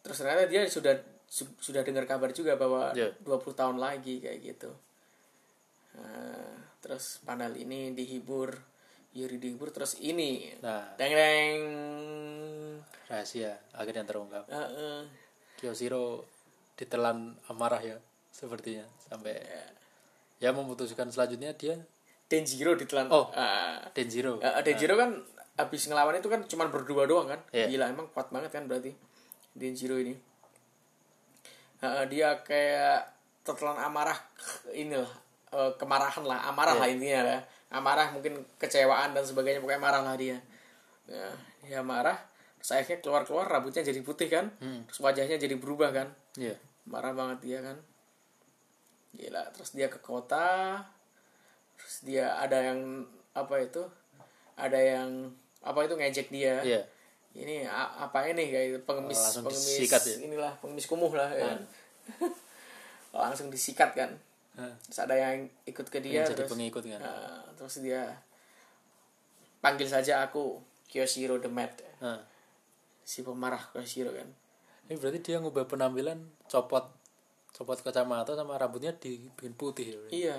Terus 0.00 0.16
ternyata 0.16 0.44
dia 0.44 0.62
sudah 0.68 0.94
su- 1.26 1.56
sudah 1.58 1.82
dengar 1.82 2.04
kabar 2.04 2.30
juga 2.30 2.54
bahwa 2.54 2.92
Iya. 2.92 3.10
20 3.20 3.50
tahun 3.52 3.78
lagi 3.78 4.20
kayak 4.20 4.38
gitu. 4.44 4.70
Nah, 5.94 6.54
terus 6.78 7.18
panel 7.24 7.54
ini 7.56 7.90
dihibur 7.90 8.54
Yuri 9.14 9.38
dihibur 9.38 9.70
terus 9.70 9.94
ini 9.98 10.50
nah 10.58 10.82
deng 10.98 11.14
deng 11.14 11.58
rahasia 13.06 13.54
akhirnya 13.70 14.02
terungkap 14.02 14.44
Heeh. 14.50 15.06
Kyoshiro 15.54 16.26
ditelan 16.74 17.38
amarah 17.46 17.78
ya 17.78 17.96
sepertinya 18.34 18.82
sampai 19.06 19.38
Iya. 19.38 19.66
ya 20.42 20.50
memutuskan 20.50 21.08
selanjutnya 21.08 21.54
dia 21.54 21.78
Denjiro 22.26 22.74
ditelan 22.74 23.06
Oh. 23.12 23.30
Ah. 23.30 23.78
Denjiro 23.94 24.42
Ya, 24.42 24.58
Denjiro 24.58 24.98
kan 24.98 25.22
habis 25.54 25.86
ngelawan 25.86 26.18
itu 26.18 26.26
kan 26.26 26.42
cuman 26.42 26.66
berdua 26.66 27.06
doang 27.06 27.30
kan. 27.30 27.38
Iya. 27.54 27.70
Gila 27.70 27.86
emang 27.94 28.10
kuat 28.10 28.34
banget 28.34 28.50
kan 28.50 28.66
berarti 28.66 28.90
Denjiro 29.54 29.94
ini. 29.94 30.18
Nah, 31.78 32.02
dia 32.10 32.42
kayak 32.42 33.06
tertelan 33.46 33.78
amarah 33.78 34.16
inilah 34.74 35.06
eh, 35.54 35.70
kemarahan 35.78 36.24
lah, 36.26 36.50
amarah 36.50 36.74
lah 36.74 36.88
intinya 36.90 37.22
lah. 37.22 37.40
Amarah 37.74 38.08
mungkin 38.10 38.38
kecewaan 38.56 39.10
dan 39.10 39.22
sebagainya 39.22 39.58
pokoknya 39.58 39.82
marah 39.82 40.00
lah 40.00 40.14
dia. 40.14 40.38
Ya, 41.04 41.28
dia 41.60 41.80
marah, 41.80 42.16
terus 42.56 42.72
akhirnya 42.72 42.98
keluar-keluar 42.98 43.44
rambutnya 43.44 43.82
jadi 43.82 44.00
putih 44.00 44.28
kan. 44.28 44.48
Terus 44.58 44.98
wajahnya 44.98 45.36
jadi 45.36 45.52
berubah 45.54 45.90
kan. 45.90 46.08
iya 46.34 46.54
Marah 46.84 47.12
banget 47.12 47.38
dia 47.42 47.58
kan. 47.60 47.76
Gila, 49.12 49.42
terus 49.50 49.70
dia 49.70 49.86
ke 49.86 49.98
kota. 49.98 50.80
Terus 51.74 51.96
dia 52.02 52.34
ada 52.34 52.58
yang 52.64 53.04
apa 53.32 53.60
itu? 53.60 53.82
Ada 54.54 54.78
yang 54.78 55.10
apa 55.60 55.82
itu 55.82 55.94
ngejek 55.94 56.28
dia. 56.28 56.62
iya 56.62 56.82
Ini 57.34 57.66
a- 57.66 58.06
apa 58.06 58.22
ini 58.24 58.46
kayak 58.46 58.66
itu 58.68 58.78
pengemis 58.80 59.18
Oh, 59.18 59.24
langsung 59.24 59.44
pengemis 59.44 59.66
disikat 59.76 60.02
ya? 60.04 60.14
Hmm. 60.14 60.26
inilah 60.28 60.52
pengemis 60.56 60.86
kumuh 60.86 61.12
lah 61.12 61.30
ya. 61.30 61.42
kan. 61.44 61.58
langsung 63.26 63.48
disikat 63.48 63.90
kan. 63.92 64.10
Terus 64.54 64.98
ada 65.02 65.14
yang 65.18 65.50
ikut 65.66 65.86
ke 65.90 65.98
dia 65.98 66.22
jadi 66.22 66.46
terus 66.46 66.54
pengikut 66.54 66.86
kan 66.86 67.02
Nah, 67.02 67.42
terus 67.58 67.82
dia 67.82 68.06
panggil 69.58 69.90
saja 69.90 70.22
aku 70.22 70.62
Kyoshiro 70.86 71.42
the 71.42 71.50
Mad. 71.50 71.74
Hah. 71.98 72.22
Si 73.02 73.26
pemarah 73.26 73.60
Kyoshiro 73.74 74.14
kan. 74.14 74.30
ini 74.84 75.00
berarti 75.00 75.18
dia 75.24 75.40
ngubah 75.40 75.64
penampilan 75.64 76.20
copot 76.44 76.84
copot 77.56 77.78
kacamata 77.80 78.36
sama 78.36 78.54
rambutnya 78.60 78.92
dibikin 78.94 79.56
putih 79.56 79.96
ya. 79.96 80.00
Iya. 80.12 80.36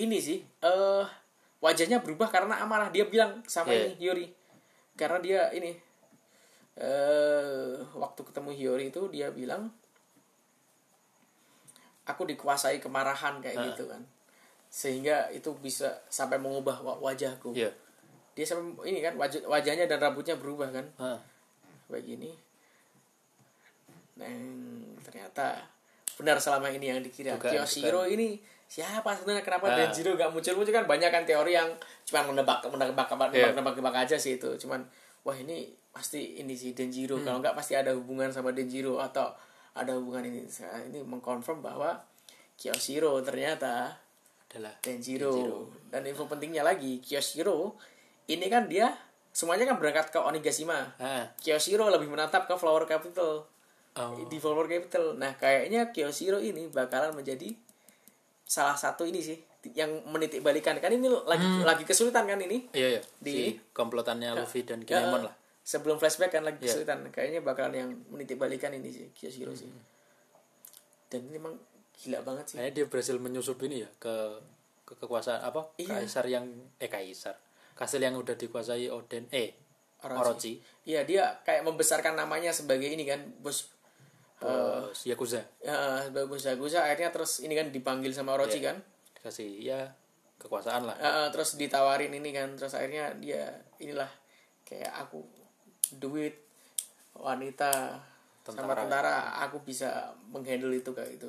Ini 0.00 0.18
sih 0.18 0.40
eh 0.64 1.04
wajahnya 1.60 2.00
berubah 2.00 2.32
karena 2.32 2.58
amarah. 2.64 2.88
Dia 2.88 3.06
bilang 3.06 3.44
sama 3.44 3.70
Iya. 3.70 3.92
ini 3.92 3.92
Hiyori. 4.00 4.26
Karena 4.96 5.18
dia 5.20 5.40
ini 5.52 5.76
eh 6.80 7.76
waktu 7.92 8.20
ketemu 8.24 8.50
Hiyori 8.56 8.84
itu 8.88 9.02
dia 9.12 9.28
bilang 9.30 9.68
aku 12.06 12.22
dikuasai 12.24 12.78
kemarahan 12.78 13.38
kayak 13.38 13.74
gitu 13.74 13.86
kan. 13.86 14.02
Sehingga 14.66 15.28
itu 15.28 15.50
bisa 15.56 15.90
sampai 16.06 16.36
mengubah 16.36 16.78
wa- 16.80 17.00
wajahku. 17.02 17.50
iya 17.52 17.70
Dia 18.32 18.44
sampai 18.44 18.64
ini 18.86 19.00
kan 19.00 19.14
wajah, 19.14 19.42
wajahnya 19.44 19.84
dan 19.84 19.98
rambutnya 19.98 20.34
berubah 20.34 20.68
kan. 20.70 20.86
Hah. 20.96 21.18
Begini. 21.86 22.30
Dan 24.16 24.36
ternyata 25.00 25.60
benar 26.16 26.36
selama 26.36 26.68
ini 26.68 26.88
yang 26.88 27.00
dikira 27.00 27.36
Kyoshiro 27.36 28.08
ini 28.08 28.40
siapa 28.66 29.12
sebenarnya 29.12 29.44
kenapa 29.44 29.68
Ah. 29.68 29.76
Denjiro 29.78 30.16
gak 30.16 30.32
muncul 30.32 30.56
muncul 30.56 30.72
kan 30.74 30.84
banyak 30.84 31.06
kan 31.06 31.22
teori 31.22 31.52
yang 31.52 31.68
cuma 32.02 32.24
menebak 32.24 32.64
menebak 32.66 33.04
menebak 33.06 33.30
Iya. 33.30 33.52
menebak, 33.52 33.76
menebak 33.76 33.96
aja 34.02 34.16
sih 34.16 34.34
itu 34.34 34.48
cuman 34.58 34.80
wah 35.22 35.36
ini 35.36 35.68
pasti 35.88 36.40
ini 36.40 36.56
sih 36.56 36.72
Denjiro 36.72 37.16
Hmm. 37.16 37.24
kalau 37.24 37.38
nggak 37.40 37.54
pasti 37.54 37.72
ada 37.74 37.92
hubungan 37.92 38.28
sama 38.28 38.50
Denjiro 38.50 38.96
atau 38.98 39.28
ada 39.76 39.92
hubungan 39.92 40.24
ini 40.24 40.40
Saya 40.46 40.80
ini 40.82 40.98
mengkonfirm 40.98 41.60
bahwa 41.60 42.00
Kyoshiro 42.56 43.20
ternyata 43.20 43.92
adalah 44.48 44.72
Denjiro. 44.80 45.68
Dan 45.86 46.02
info 46.02 46.24
pentingnya 46.24 46.64
lagi, 46.64 46.98
Kyoshiro 46.98 47.76
ini 48.26 48.48
kan 48.48 48.64
dia 48.64 48.88
semuanya 49.30 49.68
kan 49.68 49.76
berangkat 49.76 50.08
ke 50.08 50.18
Onigashima. 50.18 50.96
ah 50.96 51.28
Kyoshiro 51.36 51.86
lebih 51.86 52.08
menatap 52.08 52.48
ke 52.48 52.54
Flower 52.56 52.88
Capital. 52.88 53.44
oh. 53.92 54.16
Di 54.24 54.40
Flower 54.40 54.64
Capital. 54.64 55.12
Nah, 55.14 55.36
kayaknya 55.36 55.92
Kyoshiro 55.92 56.40
ini 56.40 56.72
bakalan 56.72 57.12
menjadi 57.12 57.52
salah 58.42 58.74
satu 58.74 59.02
ini 59.02 59.20
sih 59.20 59.36
yang 59.74 59.90
menitik 60.06 60.40
balikan 60.40 60.78
kan 60.78 60.88
ini 60.88 61.10
lagi 61.26 61.42
lagi 61.60 61.82
kesulitan 61.82 62.22
kan 62.22 62.38
ini 62.38 62.70
iya 62.70 62.94
iya 62.94 63.02
Di- 63.18 63.34
si 63.34 63.44
komplotannya 63.74 64.38
Luffy 64.38 64.62
dan 64.62 64.78
Ya, 64.80 65.02
Kinemon 65.02 65.26
lah 65.26 65.34
sebelum 65.66 65.98
flashback 65.98 66.30
kan 66.30 66.46
lagi 66.46 66.62
Iya. 66.62 66.78
kesulitan. 66.78 67.02
Kayaknya 67.10 67.40
bakalan 67.42 67.74
yang 67.74 67.90
menitik 68.06 68.38
balikan 68.38 68.70
ini 68.70 68.86
sih 68.86 69.10
Kyoshiro 69.10 69.50
sih. 69.50 69.66
Dan 71.06 71.26
ini 71.26 71.36
emang 71.36 71.58
gila 71.92 72.22
banget 72.22 72.44
sih. 72.46 72.56
Kayaknya 72.56 72.74
dia 72.76 72.86
berhasil 72.86 73.16
menyusup 73.18 73.58
ini 73.66 73.82
ya 73.82 73.90
ke 73.98 74.14
ke 74.86 74.94
kekuasaan 74.94 75.42
apa? 75.42 75.74
Iya. 75.76 75.98
kaisar 75.98 76.24
yang 76.24 76.46
eh 76.78 76.86
kaisar. 76.86 77.34
Kastil 77.74 77.98
yang 78.00 78.14
udah 78.14 78.32
dikuasai 78.32 78.86
Oden 78.88 79.26
eh 79.28 79.50
Orochi. 80.00 80.22
Orochi. 80.22 80.52
Iya 80.86 81.02
dia 81.02 81.42
kayak 81.42 81.66
membesarkan 81.66 82.14
namanya 82.14 82.54
sebagai 82.54 82.86
ini 82.86 83.02
kan 83.02 83.26
bos 83.42 83.66
bos 84.38 85.02
Yakuza. 85.02 85.42
ya, 85.58 86.06
sebagai 86.06 86.30
bos 86.30 86.46
Yakuza. 86.46 86.86
Akhirnya 86.86 87.10
terus 87.10 87.42
ini 87.42 87.58
kan 87.58 87.74
dipanggil 87.74 88.14
sama 88.14 88.38
Orochi 88.38 88.62
Iya. 88.62 88.70
kan. 88.70 88.76
Dikasih 89.18 89.50
ya 89.58 89.80
kekuasaan 90.38 90.86
lah. 90.86 90.94
Eh, 90.94 91.28
terus 91.34 91.58
ditawarin 91.58 92.14
ini 92.14 92.30
kan. 92.30 92.54
Terus 92.54 92.70
akhirnya 92.72 93.10
dia 93.18 93.50
inilah 93.82 94.06
kayak 94.62 94.94
aku 94.94 95.26
duit 95.94 96.34
wanita 97.16 98.02
sama 98.46 98.74
Tentara. 98.78 98.82
tentara 98.86 99.16
aku 99.42 99.58
bisa 99.66 100.14
menghandle 100.30 100.70
itu 100.74 100.90
kayak 100.94 101.18
gitu. 101.18 101.26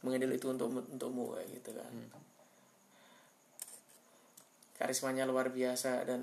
Menghandle 0.00 0.32
itu 0.32 0.46
untuk 0.48 0.72
untukmu 0.72 1.36
kayak 1.36 1.48
gitu 1.60 1.70
kan. 1.76 1.92
Karismanya 4.80 5.28
luar 5.28 5.52
biasa 5.52 6.08
dan 6.08 6.22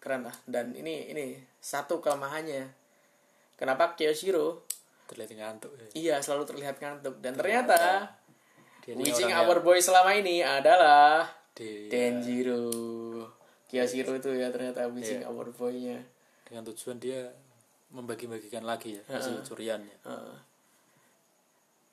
keren 0.00 0.24
lah. 0.24 0.36
Dan 0.48 0.72
ini 0.72 1.12
ini 1.12 1.36
satu 1.60 2.00
kelemahannya. 2.00 2.64
Kenapa 3.60 3.92
Kyoshiro? 3.92 4.64
Terlihat 5.06 5.38
ngantuk 5.38 5.70
ya. 5.78 5.86
iya 5.94 6.16
selalu 6.18 6.50
terlihat 6.50 6.82
ngantuk. 6.82 7.22
Dan 7.22 7.38
ternyata 7.38 8.10
ini 8.90 9.06
Witching 9.06 9.30
Hour 9.30 9.62
Boy 9.62 9.78
selama 9.78 10.16
ini 10.18 10.42
adalah 10.42 11.30
Denjiro 11.54 13.05
Kyoshiro 13.66 14.14
itu 14.14 14.30
ya 14.34 14.48
ternyata 14.54 14.86
Iya. 14.86 14.92
Witching 14.94 15.22
Hour 15.26 15.50
Boy-nya. 15.54 15.98
Dengan 16.46 16.62
tujuan 16.70 17.02
dia 17.02 17.26
membagi-bagikan 17.90 18.66
lagi 18.66 18.98
ya 18.98 19.02
hasil 19.10 19.42
curiannya. 19.46 19.96
Heeh. 20.06 20.38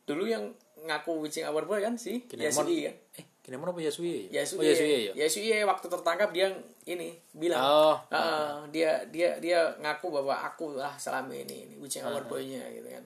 dulu 0.04 0.28
yang 0.28 0.52
ngaku 0.84 1.24
Witching 1.24 1.48
Hour 1.48 1.64
Boy 1.64 1.80
kan 1.80 1.96
sih 1.96 2.28
Kinemon 2.28 2.68
Yasui 2.68 2.78
kan 2.92 2.96
eh 3.16 3.26
Kinemon 3.44 3.72
apa 3.76 3.80
Yasui 3.84 4.28
Yasui, 4.32 4.60
oh 4.60 4.64
Yasui 4.64 5.12
ya? 5.12 5.14
Yasui 5.16 5.52
waktu 5.64 5.88
tertangkap 5.92 6.32
dia 6.32 6.48
ini 6.88 7.16
bilang. 7.36 7.60
Oh. 7.60 7.96
Heeh, 8.12 8.72
dia 8.72 9.04
dia 9.12 9.36
dia 9.40 9.72
ngaku 9.84 10.12
bahwa 10.16 10.36
aku 10.48 10.80
lah 10.80 10.96
selama 10.96 11.36
ini, 11.36 11.68
ini 11.68 11.76
Witching 11.76 12.04
Hour 12.08 12.24
Boy-nya 12.28 12.64
gitu 12.72 12.88
kan. 12.88 13.04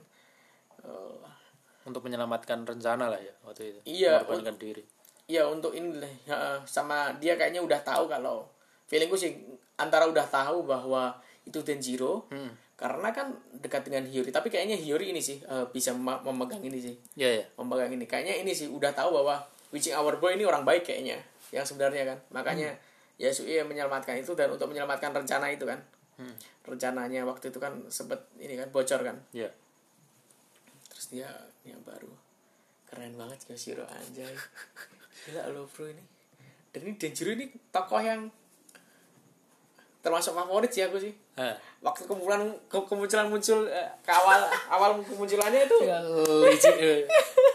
Oh, 0.86 1.22
untuk 1.90 2.06
menyelamatkan 2.06 2.66
rencana 2.70 3.10
lah 3.10 3.18
ya 3.18 3.34
waktu 3.46 3.74
itu. 3.74 3.80
Iya, 3.86 4.22
mengorbankan 4.26 4.58
diri. 4.62 4.84
Iya 5.26 5.50
untuk 5.50 5.74
ini 5.74 5.98
lah. 5.98 6.14
Sama 6.70 7.18
dia 7.18 7.34
kayaknya 7.34 7.66
udah 7.66 7.82
tahu 7.82 8.06
kalau 8.06 8.46
feelingku 8.88 9.16
sih 9.16 9.36
antara 9.76 10.08
udah 10.08 10.26
tahu 10.26 10.64
bahwa 10.64 11.14
itu 11.44 11.60
Denjiro 11.62 12.28
karena 12.78 13.10
kan 13.10 13.34
dekat 13.58 13.90
dengan 13.90 14.06
Hiyori 14.06 14.30
tapi 14.30 14.48
kayaknya 14.48 14.78
Hiyori 14.78 15.10
ini 15.10 15.18
sih 15.18 15.42
eh, 15.42 15.66
bisa 15.70 15.92
mem- 15.92 16.22
memegang 16.22 16.62
ini 16.62 16.78
sih. 16.78 16.94
Ya 17.18 17.42
ya 17.42 17.44
memegang 17.58 17.90
ini. 17.90 18.06
Kayaknya 18.06 18.38
ini 18.38 18.54
sih 18.54 18.70
udah 18.70 18.94
tahu 18.94 19.18
bahwa 19.18 19.42
Witching 19.74 19.98
Hour 19.98 20.22
Boy 20.22 20.38
ini 20.38 20.46
orang 20.46 20.62
baik 20.62 20.86
kayaknya 20.86 21.18
yang 21.50 21.66
sebenarnya 21.66 22.06
kan. 22.06 22.18
Makanya 22.30 22.78
Yasui 23.18 23.58
menyelamatkan 23.66 24.14
itu 24.22 24.38
dan 24.38 24.54
untuk 24.54 24.70
menyelamatkan 24.70 25.10
rencana 25.10 25.50
itu 25.50 25.66
kan. 25.66 25.82
Rencananya 26.64 27.26
waktu 27.26 27.50
itu 27.50 27.58
kan 27.58 27.74
sempet 27.90 28.22
ini 28.38 28.54
kan 28.54 28.70
bocor 28.70 29.02
kan. 29.02 29.18
Ya 29.34 29.50
terus 30.88 31.14
dia 31.14 31.30
yang 31.66 31.82
baru 31.82 32.10
keren 32.86 33.18
banget 33.18 33.42
Yoshiro 33.50 33.86
anjay. 33.90 34.34
Gila 35.26 35.50
lo 35.50 35.66
bro 35.66 35.90
ini. 35.90 36.04
Dan 36.70 36.86
ini 36.86 36.94
Denjiro 36.94 37.34
ini 37.34 37.50
tokoh 37.74 38.02
yang 38.02 38.30
termasuk 40.08 40.32
favorit 40.32 40.70
sih 40.70 40.82
aku 40.82 40.98
sih 40.98 41.12
Ah. 41.36 41.52
waktu 41.80 42.04
kemunculan 42.04 42.40
ke- 42.66 42.86
kemunculan 42.86 43.28
muncul 43.28 43.68
eh, 43.68 43.92
ke 44.00 44.10
awal 44.10 44.40
awal 44.74 44.96
kemunculannya 45.02 45.62
itu 45.62 45.78
ya 45.82 46.00
licik 46.48 46.76
eh. 46.78 47.04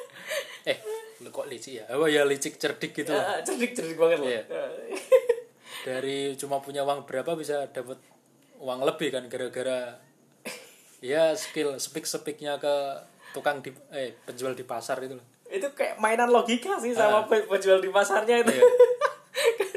eh 0.71 0.77
lu 1.19 1.29
kok 1.29 1.47
licik 1.47 1.73
ya 1.75 1.85
apa 1.87 2.05
ya 2.07 2.23
licik 2.23 2.55
cerdik 2.55 2.93
gitu 2.95 3.11
lah. 3.11 3.25
eh, 3.33 3.43
cerdik 3.43 3.73
cerdik 3.73 3.97
banget 3.97 4.19
loh 4.19 4.29
Iya. 4.29 4.43
dari 5.83 6.37
cuma 6.37 6.59
punya 6.59 6.83
uang 6.83 7.03
berapa 7.03 7.35
bisa 7.35 7.67
dapat 7.67 7.99
uang 8.57 8.81
lebih 8.83 9.11
kan 9.11 9.27
gara-gara 9.27 9.99
ya 11.01 11.35
skill 11.35 11.75
speak 11.77 12.05
speaknya 12.05 12.55
ke 12.57 12.71
tukang 13.33 13.59
di 13.59 13.73
eh 13.91 14.15
penjual 14.21 14.53
di 14.53 14.63
pasar 14.63 15.01
itu 15.01 15.17
loh 15.17 15.27
itu 15.49 15.67
kayak 15.69 15.99
mainan 15.99 16.29
logika 16.29 16.79
sih 16.79 16.93
sama 16.93 17.27
pe- 17.27 17.45
penjual 17.45 17.77
di 17.77 17.89
pasarnya 17.89 18.41
itu 18.41 18.53
Iya. 18.53 18.65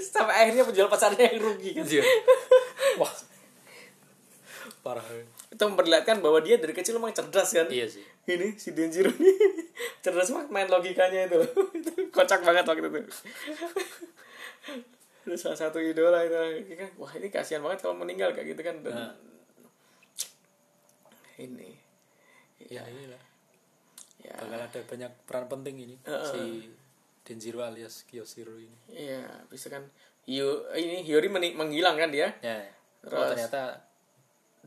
sampai 0.05 0.35
akhirnya 0.37 0.63
penjual 0.63 0.85
pasarnya 0.85 1.25
yang 1.27 1.41
rugi 1.41 1.71
kan 1.73 1.83
Iya. 1.83 2.03
Parah. 4.85 5.01
Itu 5.49 5.63
memperlihatkan 5.65 6.21
bahwa 6.21 6.37
dia 6.39 6.55
dari 6.55 6.69
kecil 6.71 6.95
memang 6.95 7.09
cerdas 7.09 7.49
kan? 7.49 7.65
Iya 7.65 7.89
sih. 7.89 8.05
Ini 8.23 8.53
si 8.53 8.69
Denjiro 8.69 9.09
ini 9.09 9.33
cerdas 10.05 10.29
banget 10.29 10.49
main 10.49 10.69
logikanya 10.69 11.25
itu. 11.25 11.41
Kocak 12.15 12.39
banget 12.39 12.61
waktu 12.63 12.85
itu. 12.85 13.01
Itu 15.25 15.33
salah 15.35 15.57
satu 15.57 15.81
idola 15.81 16.21
itu. 16.21 16.37
Kan 16.75 16.89
wah 16.95 17.09
ini 17.11 17.27
kasihan 17.27 17.57
banget 17.59 17.81
kalau 17.81 17.97
meninggal 17.97 18.29
kayak 18.29 18.53
gitu 18.53 18.61
kan. 18.61 18.77
Dan 18.79 18.93
Nah. 18.93 19.13
ini. 21.35 21.73
Ya 22.61 22.85
inilah. 22.85 23.17
ya. 24.21 24.37
Bakal 24.37 24.61
ada 24.63 24.79
banyak 24.85 25.11
peran 25.25 25.45
penting 25.45 25.75
ini 25.79 25.95
si 26.29 26.69
Denjiro 27.21 27.61
alias 27.61 28.05
Kiyoshiro 28.05 28.53
ini. 28.55 28.77
Iya 28.87 29.25
bisa 29.49 29.69
kan. 29.69 29.81
Hio, 30.25 30.69
ini 30.73 31.01
Hiyori 31.01 31.29
menghilang 31.29 31.97
kan 31.97 32.09
dia? 32.09 32.33
Ya 32.41 32.61
Terus- 33.01 33.13
oh, 33.13 33.29
ternyata 33.29 33.81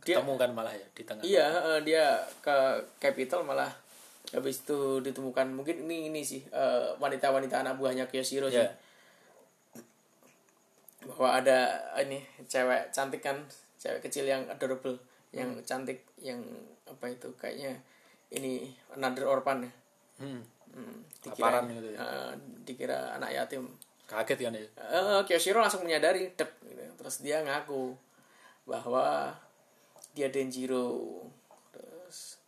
Dia- 0.01 0.17
ketemu 0.17 0.35
kan 0.35 0.51
malah 0.53 0.73
ya 0.73 0.87
di 0.93 1.03
tengah 1.03 1.23
Iya, 1.23 1.47
eh, 1.69 1.81
dia 1.83 2.05
ke 2.39 2.57
capital 2.99 3.43
malah 3.43 3.71
habis 4.29 4.61
itu 4.61 4.79
ditemukan 5.01 5.49
mungkin 5.49 5.85
ini 5.85 6.09
ini 6.09 6.21
sih 6.21 6.45
eh, 6.45 6.89
wanita-wanita 6.95 7.61
anak 7.61 7.77
buahnya 7.77 8.07
Kyoshiro 8.07 8.47
sih. 8.47 8.59
ya 8.59 8.69
Bahwa 11.01 11.29
ada 11.35 11.59
ini 11.97 12.19
cewek 12.45 12.91
cantik 12.91 13.23
kan, 13.23 13.39
cewek 13.77 14.03
kecil 14.03 14.25
yang 14.25 14.45
adorable, 14.47 14.99
yang 15.31 15.49
Hmm. 15.51 15.65
cantik 15.65 16.05
yang 16.19 16.43
apa 16.85 17.09
itu 17.09 17.29
kayaknya 17.35 17.79
ini 18.29 18.69
another 18.91 19.25
orphan 19.25 19.65
ya. 19.65 19.73
hmm. 20.21 20.43
Hmm, 20.69 21.01
Kelaparan 21.25 21.65
gitu 21.67 21.89
ya. 21.89 21.99
eh, 21.99 22.31
dikira 22.63 23.17
anak 23.17 23.33
yatim. 23.33 23.65
kaget 24.05 24.39
kan 24.43 24.53
ya 24.53 24.65
Eh, 24.79 25.21
Kyoshiro 25.23 25.59
langsung 25.59 25.81
menyadari, 25.83 26.29
dep, 26.33 26.49
gitu. 26.63 26.81
terus 26.97 27.21
dia 27.21 27.41
ngaku 27.41 27.93
bahwa 28.65 29.33
dia 30.19 30.35
Denjiro. 30.35 31.23
Terus 31.71 32.43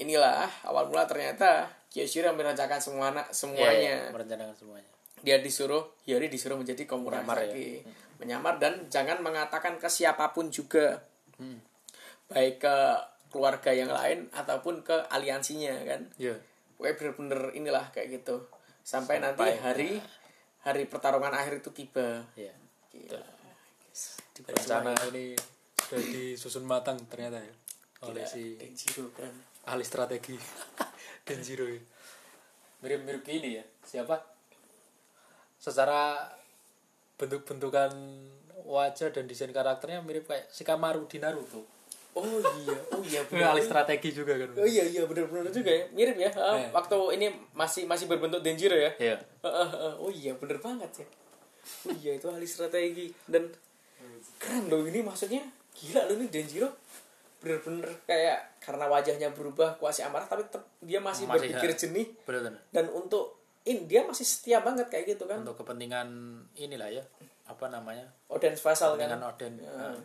inilah 0.00 0.48
awal 0.64 0.88
mula 0.88 1.04
ternyata 1.04 1.68
Kyoshiro 1.92 2.32
merencanakan 2.32 2.80
semua 2.80 3.12
anak 3.12 3.26
Iya, 3.28 3.36
semuanya. 3.36 3.96
merencanakan 4.08 4.56
semuanya 4.56 4.90
Dia 5.20 5.36
disuruh, 5.44 5.82
Hiyori 6.08 6.30
disuruh 6.32 6.56
menjadi 6.56 6.88
komurasaki. 6.88 7.84
Menyamar 8.22 8.56
dan 8.56 8.86
jangan 8.88 9.20
mengatakan 9.20 9.76
ke 9.76 9.90
siapa 9.90 10.30
pun 10.32 10.48
juga. 10.48 11.02
Hmm. 11.36 11.58
Baik 12.30 12.62
ke 12.64 12.76
keluarga 13.28 13.74
yang 13.74 13.90
lain 13.92 14.30
ataupun 14.32 14.80
ke 14.86 14.94
aliansinya 15.10 15.74
kan. 15.84 16.06
ya 16.16 16.32
Pokoknya 16.78 16.94
bener-bener 16.96 17.40
inilah 17.58 17.84
kayak 17.90 18.22
gitu. 18.22 18.46
Sampai, 18.86 19.18
nanti 19.20 19.42
hari 19.58 19.98
hari 20.62 20.86
pertarungan 20.86 21.34
akhir 21.34 21.60
itu 21.60 21.74
tiba. 21.74 22.22
ya 22.38 22.54
Gila. 22.94 23.20
rencana 24.46 24.94
ini 25.10 25.34
sudah 25.88 26.04
disusun 26.04 26.68
matang 26.68 27.00
ternyata 27.08 27.40
ya 27.40 27.54
oleh 28.04 28.22
si 28.28 28.54
Denjiro 28.60 29.08
kan. 29.16 29.32
ahli 29.66 29.82
strategi 29.82 30.36
Denjiro 31.26 31.64
ini. 31.66 31.80
mirip-mirip 32.78 33.24
ini 33.26 33.58
ya 33.58 33.64
siapa 33.82 34.20
secara 35.58 36.28
bentuk-bentukan 37.18 37.90
wajah 38.62 39.10
dan 39.10 39.26
desain 39.26 39.50
karakternya 39.50 40.04
mirip 40.04 40.28
kayak 40.28 40.46
Shikamaru 40.52 41.08
di 41.08 41.18
Naruto 41.18 41.64
Oh 42.18 42.24
iya, 42.42 42.74
oh 42.94 43.02
iya 43.02 43.20
ahli 43.50 43.62
strategi 43.62 44.10
juga 44.10 44.34
kan 44.34 44.50
Oh 44.54 44.66
iya 44.66 44.82
iya 44.86 45.06
bener-bener 45.06 45.50
juga 45.54 45.70
ya 45.70 45.86
mirip 45.94 46.18
ya. 46.18 46.30
Iya. 46.30 46.68
Waktu 46.74 46.98
ini 47.14 47.26
masih 47.54 47.86
masih 47.86 48.10
berbentuk 48.10 48.42
Denjiro 48.42 48.74
ya. 48.74 48.90
Iya. 48.98 49.16
Ah, 49.46 49.62
ah, 49.62 49.94
oh 50.02 50.10
iya 50.10 50.34
bener 50.34 50.58
banget 50.58 51.04
ya. 51.04 51.06
Oh 51.86 51.94
iya 51.94 52.18
itu 52.18 52.26
ahli 52.26 52.42
strategi 52.42 53.06
dan 53.30 53.46
keren 54.42 54.66
loh 54.66 54.82
ini 54.82 54.98
maksudnya 54.98 55.46
gila 55.74 56.08
loh 56.08 56.14
ini 56.16 56.26
Denjiro 56.28 56.68
bener-bener 57.38 57.86
kayak 58.02 58.58
karena 58.58 58.90
wajahnya 58.90 59.30
berubah 59.30 59.78
kuasi 59.78 60.02
amarah 60.02 60.26
tapi 60.26 60.42
tetap 60.50 60.66
dia 60.82 60.98
masih, 60.98 61.30
Masih, 61.30 61.54
berpikir 61.54 61.70
ya. 61.70 61.76
jernih 61.78 62.06
dan 62.74 62.90
untuk 62.90 63.38
ini 63.62 63.86
dia 63.86 64.02
masih 64.02 64.26
setia 64.26 64.58
banget 64.64 64.90
kayak 64.90 65.14
gitu 65.14 65.28
kan. 65.28 65.44
untuk 65.46 65.62
kepentingan 65.62 66.08
inilah 66.58 66.90
ya 66.90 67.04
apa 67.48 67.70
namanya 67.72 68.04
Oden 68.28 68.54
Fasal 68.58 69.00
kan. 69.00 69.16
Oden 69.22 69.54
Ah. 69.64 69.96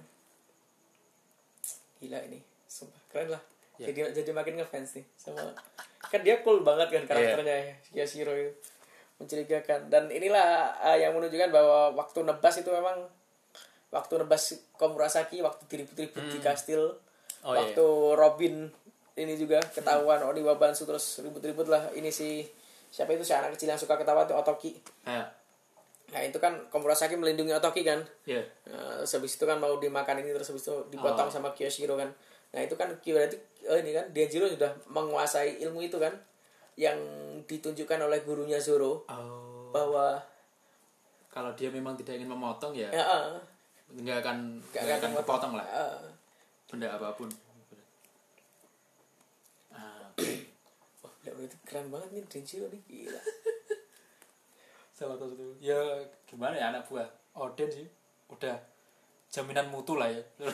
Gila 1.99 2.19
ini, 2.27 2.39
sumpah 2.67 2.99
keren 3.11 3.31
lah. 3.31 3.43
Ya. 3.79 3.89
Jadi 3.91 4.23
jadi 4.23 4.31
makin 4.35 4.59
ngefans 4.59 5.01
nih 5.01 5.05
sama 5.17 5.41
kan 6.03 6.21
dia 6.21 6.45
cool 6.45 6.61
banget 6.61 6.93
kan 6.93 7.03
karakternya 7.09 7.55
ya 7.57 8.05
Yashiro 8.05 8.37
itu 8.37 8.53
mencurigakan 9.17 9.89
dan 9.89 10.11
inilah 10.13 10.77
uh, 10.77 10.93
yang 10.93 11.15
menunjukkan 11.17 11.49
bahwa 11.49 11.95
waktu 11.97 12.21
nebas 12.21 12.61
itu 12.61 12.69
memang 12.69 13.09
waktu 13.93 14.13
nebas 14.17 14.57
Komurasaki 14.73 15.45
waktu 15.45 15.63
diribut-ribut 15.69 16.25
di 16.33 16.41
kastil. 16.41 16.81
Hmm. 16.81 17.01
Oh, 17.43 17.53
iya. 17.53 17.59
waktu 17.61 17.85
Robin 18.17 18.55
ini 19.13 19.33
juga 19.37 19.61
ketahuan 19.61 20.25
Oniwa 20.25 20.57
Bansu 20.57 20.89
terus 20.89 21.21
ribut-ribut 21.21 21.69
lah. 21.69 21.93
Ini 21.93 22.09
si 22.09 22.41
siapa 22.89 23.13
itu? 23.13 23.21
Si 23.21 23.37
anak 23.37 23.53
kecil 23.53 23.69
yang 23.69 23.77
suka 23.77 23.93
ketawa 23.93 24.25
itu 24.25 24.33
Otoki. 24.33 24.71
Nah, 25.05 25.29
nah 26.09 26.21
itu 26.25 26.41
kan 26.41 26.57
Komurasaki 26.73 27.13
melindungi 27.13 27.53
Otoki 27.53 27.85
kan? 27.85 28.01
Ya 28.25 28.41
Nah, 28.65 29.05
terus 29.05 29.13
habis 29.13 29.37
itu 29.37 29.45
kan 29.45 29.61
mau 29.61 29.77
dimakan 29.77 30.25
ini 30.25 30.33
terus 30.33 30.49
habis 30.49 30.65
itu 30.65 30.75
dipotong 30.89 31.29
Oh. 31.29 31.33
sama 31.33 31.53
Kyoshiro 31.53 31.93
kan. 31.93 32.09
Nah 32.53 32.61
itu 32.65 32.73
kan 32.73 32.89
berarti 32.97 33.37
eh, 33.69 33.77
ini 33.85 33.91
kan 33.93 34.05
Denjiro 34.09 34.49
sudah 34.49 34.73
menguasai 34.89 35.61
ilmu 35.61 35.85
itu 35.85 36.01
kan? 36.01 36.13
Yang 36.73 36.97
ditunjukkan 37.45 37.99
oleh 38.01 38.25
gurunya 38.25 38.57
Zoro 38.57 39.05
oh. 39.05 39.69
bahwa 39.69 40.17
kalau 41.29 41.49
dia 41.57 41.69
memang 41.73 41.97
tidak 41.97 42.21
ingin 42.21 42.29
memotong 42.29 42.77
ya. 42.77 42.93
Ya 42.93 43.01
ah, 43.01 43.37
nggak 43.93 44.17
akan 44.25 44.37
Nggak 44.73 44.83
akan 44.83 44.97
akan 44.97 45.11
kepotong 45.21 45.53
lah. 45.53 45.67
Ah, 45.69 46.01
benda 46.65 46.89
apa 46.89 47.13
pun. 47.13 47.29
Ah, 49.69 50.09
wah 51.05 51.13
gila, 51.21 51.31
berarti 51.37 51.57
keren 51.65 51.87
banget 51.93 52.09
nih 52.13 52.23
Denjiro 52.25 52.65
nih. 52.73 52.81
Gila. 52.89 53.21
salah 54.97 55.17
satu 55.17 55.57
ya 55.57 55.77
gimana 56.29 56.53
ya 56.57 56.73
anak 56.73 56.89
buah? 56.89 57.05
Oden 57.37 57.69
sih. 57.69 57.87
Udah. 58.29 58.57
Jaminan 59.33 59.69
mutu 59.73 59.97
lah 59.97 60.09
ya. 60.09 60.21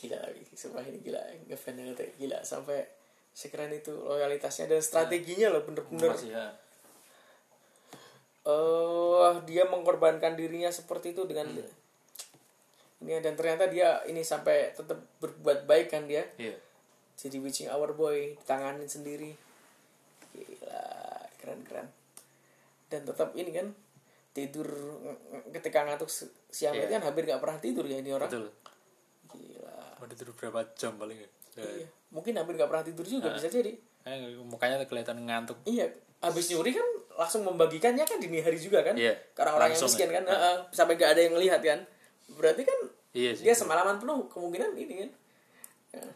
Gila 0.00 0.16
lagi, 0.16 0.42
sumpah 0.56 0.80
ini 0.80 0.98
gila. 1.04 1.20
Ngefans 1.44 1.76
banget 1.76 1.98
ya. 2.00 2.08
gila 2.16 2.38
sampai 2.40 2.82
sekeren 3.36 3.68
itu 3.70 3.92
loyalitasnya 3.92 4.66
dan 4.66 4.80
strateginya 4.80 5.52
loh 5.52 5.62
bener-bener. 5.62 6.10
Masih 6.10 6.32
ya 6.32 6.50
eh 8.40 9.32
dia 9.44 9.68
mengkorbankan 9.68 10.32
dirinya 10.34 10.72
seperti 10.72 11.12
itu 11.12 11.28
dengan 11.28 11.52
ini 13.00 13.16
dan 13.20 13.32
ternyata 13.32 13.64
dia 13.68 14.00
ini 14.04 14.20
sampai 14.20 14.76
tetap 14.76 15.00
berbuat 15.20 15.64
baik 15.64 15.88
kan 15.88 16.04
dia. 16.04 16.24
Iya. 16.36 16.52
Jadi 17.16 17.36
witching 17.40 17.68
hour 17.68 17.92
boy 17.92 18.36
ditanganin 18.36 18.84
sendiri. 18.84 19.32
Gila 20.32 20.84
keren 21.40 21.60
keren 21.64 21.88
dan 22.90 23.06
tetap 23.06 23.32
ini 23.32 23.50
kan 23.54 23.72
tidur 24.30 24.66
ketika 25.50 25.84
ngantuk 25.84 26.12
si- 26.12 26.28
siang 26.48 26.76
Iya. 26.76 26.86
itu 26.86 26.92
kan 26.92 27.02
hampir 27.08 27.22
nggak 27.24 27.40
pernah 27.40 27.58
tidur 27.58 27.84
ya 27.88 27.98
ini 27.98 28.12
orang. 28.12 28.28
Betul. 28.28 28.46
Gila. 29.32 29.76
Mau 29.96 30.06
tidur 30.06 30.28
berapa 30.36 30.60
jam 30.76 30.96
paling 30.96 31.18
ya? 31.18 31.28
Iya 31.60 31.88
mungkin 32.10 32.34
hampir 32.36 32.58
nggak 32.58 32.68
pernah 32.68 32.84
tidur 32.84 33.06
juga 33.06 33.30
bisa 33.32 33.46
jadi. 33.48 33.72
Eh, 34.04 34.36
mukanya 34.42 34.82
kelihatan 34.84 35.24
ngantuk. 35.24 35.56
Iya 35.64 35.88
habis 36.20 36.52
nyuri 36.52 36.76
kan 36.76 36.84
langsung 37.20 37.44
membagikannya 37.44 38.00
kan 38.02 38.16
dini 38.16 38.40
hari 38.40 38.56
juga 38.56 38.80
kan 38.80 38.96
Iya, 38.96 39.12
karena 39.32 39.52
orang 39.52 39.68
yang 39.68 39.82
miskin 39.82 40.08
ya. 40.08 40.14
kan 40.16 40.24
heeh, 40.24 40.56
sampai 40.72 40.96
nggak 40.96 41.10
ada 41.12 41.20
yang 41.20 41.32
ngelihat 41.36 41.60
kan 41.60 41.80
berarti 42.32 42.62
kan 42.64 42.78
Iya 43.12 43.36
sih. 43.36 43.44
dia 43.44 43.52
semalaman 43.52 44.00
penuh 44.00 44.24
kemungkinan 44.26 44.72
ini 44.74 44.94
kan 44.98 45.10
Ya. 45.90 46.06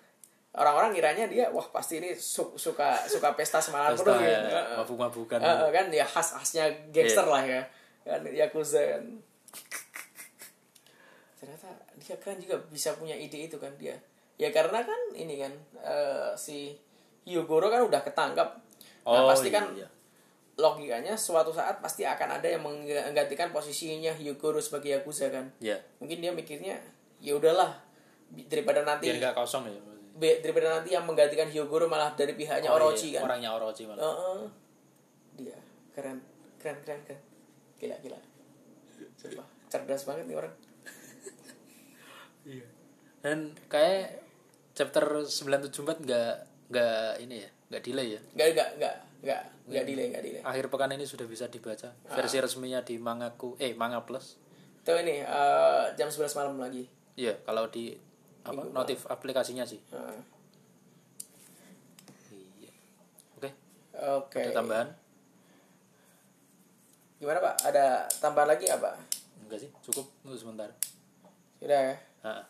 orang-orang 0.55 0.95
kiranya 0.95 1.27
dia 1.27 1.51
wah 1.51 1.67
pasti 1.69 1.99
ini 1.99 2.15
su- 2.15 2.55
suka 2.57 2.95
suka 3.05 3.35
pesta 3.35 3.59
semalaman 3.59 3.93
Pesta 3.93 4.07
penuh 4.07 4.23
ya, 4.23 4.39
gitu. 4.41 4.55
Mabuk-mabukan. 4.79 5.39
Heeh, 5.39 5.69
kan 5.69 5.87
ya 5.91 6.07
khas 6.07 6.29
khasnya 6.33 6.65
gangster 6.89 7.23
Iya. 7.23 7.35
lah 7.35 7.43
ya 7.45 7.63
kan 8.05 8.21
yakuza 8.25 8.81
kan 8.87 9.03
ternyata 11.35 11.69
dia 11.97 12.17
kan 12.17 12.37
juga 12.37 12.57
bisa 12.65 12.95
punya 12.95 13.13
ide 13.15 13.45
itu 13.45 13.57
kan 13.57 13.73
dia 13.75 13.97
ya 14.37 14.49
karena 14.51 14.81
kan 14.81 15.01
ini 15.13 15.37
kan 15.37 15.53
eh, 15.79 16.31
si 16.35 16.73
Hyogoro 17.25 17.67
kan 17.67 17.83
udah 17.83 18.01
ketangkap 18.01 18.49
nah, 19.05 19.21
Oh, 19.21 19.29
pasti 19.29 19.49
kan 19.49 19.69
iya. 19.75 19.85
Logikanya 20.55 21.15
suatu 21.15 21.51
saat 21.51 21.79
pasti 21.79 22.03
akan 22.03 22.39
ada 22.39 22.47
yang 22.47 22.63
menggantikan 22.63 23.51
posisinya 23.51 24.13
Hyogoro 24.13 24.59
sebagai 24.59 24.95
yakuza 24.95 25.27
kan 25.29 25.51
Ya. 25.59 25.75
mungkin 25.99 26.19
dia 26.19 26.31
mikirnya 26.31 26.79
ya 27.19 27.35
udahlah 27.35 27.75
daripada 28.45 28.83
nanti 28.83 29.09
Biar 29.09 29.19
nggak 29.21 29.35
kosong 29.37 29.67
ya. 29.67 29.75
be- 30.15 30.39
daripada 30.41 30.71
nanti 30.73 30.91
yang 30.91 31.03
menggantikan 31.03 31.47
Hyogoro 31.47 31.87
malah 31.87 32.13
dari 32.13 32.33
pihaknya 32.33 32.69
Oh, 32.69 32.79
Orochi 32.79 33.11
iya. 33.11 33.19
kan 33.19 33.27
Orangnya 33.27 33.51
Orochi 33.53 33.83
malah. 33.85 33.99
Heeh. 34.01 34.43
dia 35.37 35.59
keren 35.91 36.23
keren 36.57 36.79
keren 36.81 37.01
keren 37.03 37.21
gila 37.77 37.97
gila 37.99 38.19
Sumpah, 39.17 39.43
cerdas 39.67 40.03
banget 40.05 40.25
nih 40.25 40.37
orang 40.37 40.55
Iya. 42.45 42.67
Dan 43.19 43.39
kayak 43.67 44.21
chapter 44.71 45.03
974 45.25 45.99
nggak 45.99 46.33
nggak 46.67 47.11
ini 47.21 47.41
ya, 47.41 47.51
nggak 47.69 47.83
delay 47.83 48.07
ya. 48.13 48.21
nggak 48.35 48.49
nggak 48.53 48.69
nggak 48.77 48.95
nggak 49.23 49.43
nggak 49.65 49.85
delay 49.85 50.07
nggak 50.13 50.23
delay 50.23 50.43
Akhir 50.43 50.69
pekan 50.69 50.93
ini 50.93 51.05
sudah 51.05 51.25
bisa 51.25 51.49
dibaca. 51.49 51.89
Ah. 52.05 52.15
Versi 52.15 52.37
resminya 52.37 52.81
di 52.81 52.97
Mangaku 52.97 53.57
eh 53.57 53.73
Manga 53.73 54.03
Plus. 54.03 54.37
itu 54.81 54.93
ini 54.93 55.25
eh, 55.25 55.85
jam 55.97 56.07
11 56.07 56.29
malam 56.35 56.61
lagi 56.61 56.85
Iya, 57.15 57.41
kalau 57.43 57.65
di 57.67 57.97
apa 58.43 58.61
notif 58.69 59.09
aplikasinya 59.09 59.65
sih. 59.65 59.81
Heeh. 59.89 60.19
Iya. 62.61 62.73
Oke, 63.35 63.49
oke 63.97 64.41
ada 64.43 64.53
tambahan? 64.53 64.89
gimana 67.17 67.41
pak 67.41 67.57
ada 67.65 67.85
tambahan 68.21 68.53
lagi 68.53 68.69
apa 68.69 68.93
Enggak 69.41 69.61
sih, 69.61 69.71
cukup 69.81 70.05
untuk 70.21 70.37
sebentar. 70.37 70.69
sudah 71.57 71.81
ya 71.83 71.97
Nah, 72.21 72.45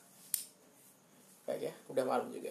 baik 1.45 1.63
ya 1.65 1.73
udah 1.87 2.03
malam 2.03 2.27
juga 2.31 2.51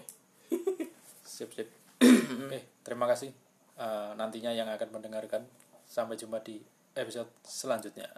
sip 1.25 1.51
sip. 1.51 1.67
Oke, 2.45 2.59
terima 2.79 3.03
kasih. 3.05 3.31
Eh, 3.73 4.11
nantinya 4.13 4.53
yang 4.53 4.69
akan 4.69 4.89
mendengarkan. 4.93 5.45
Sampai 5.83 6.17
jumpa 6.17 6.41
di 6.41 6.61
episode 6.93 7.29
selanjutnya. 7.45 8.09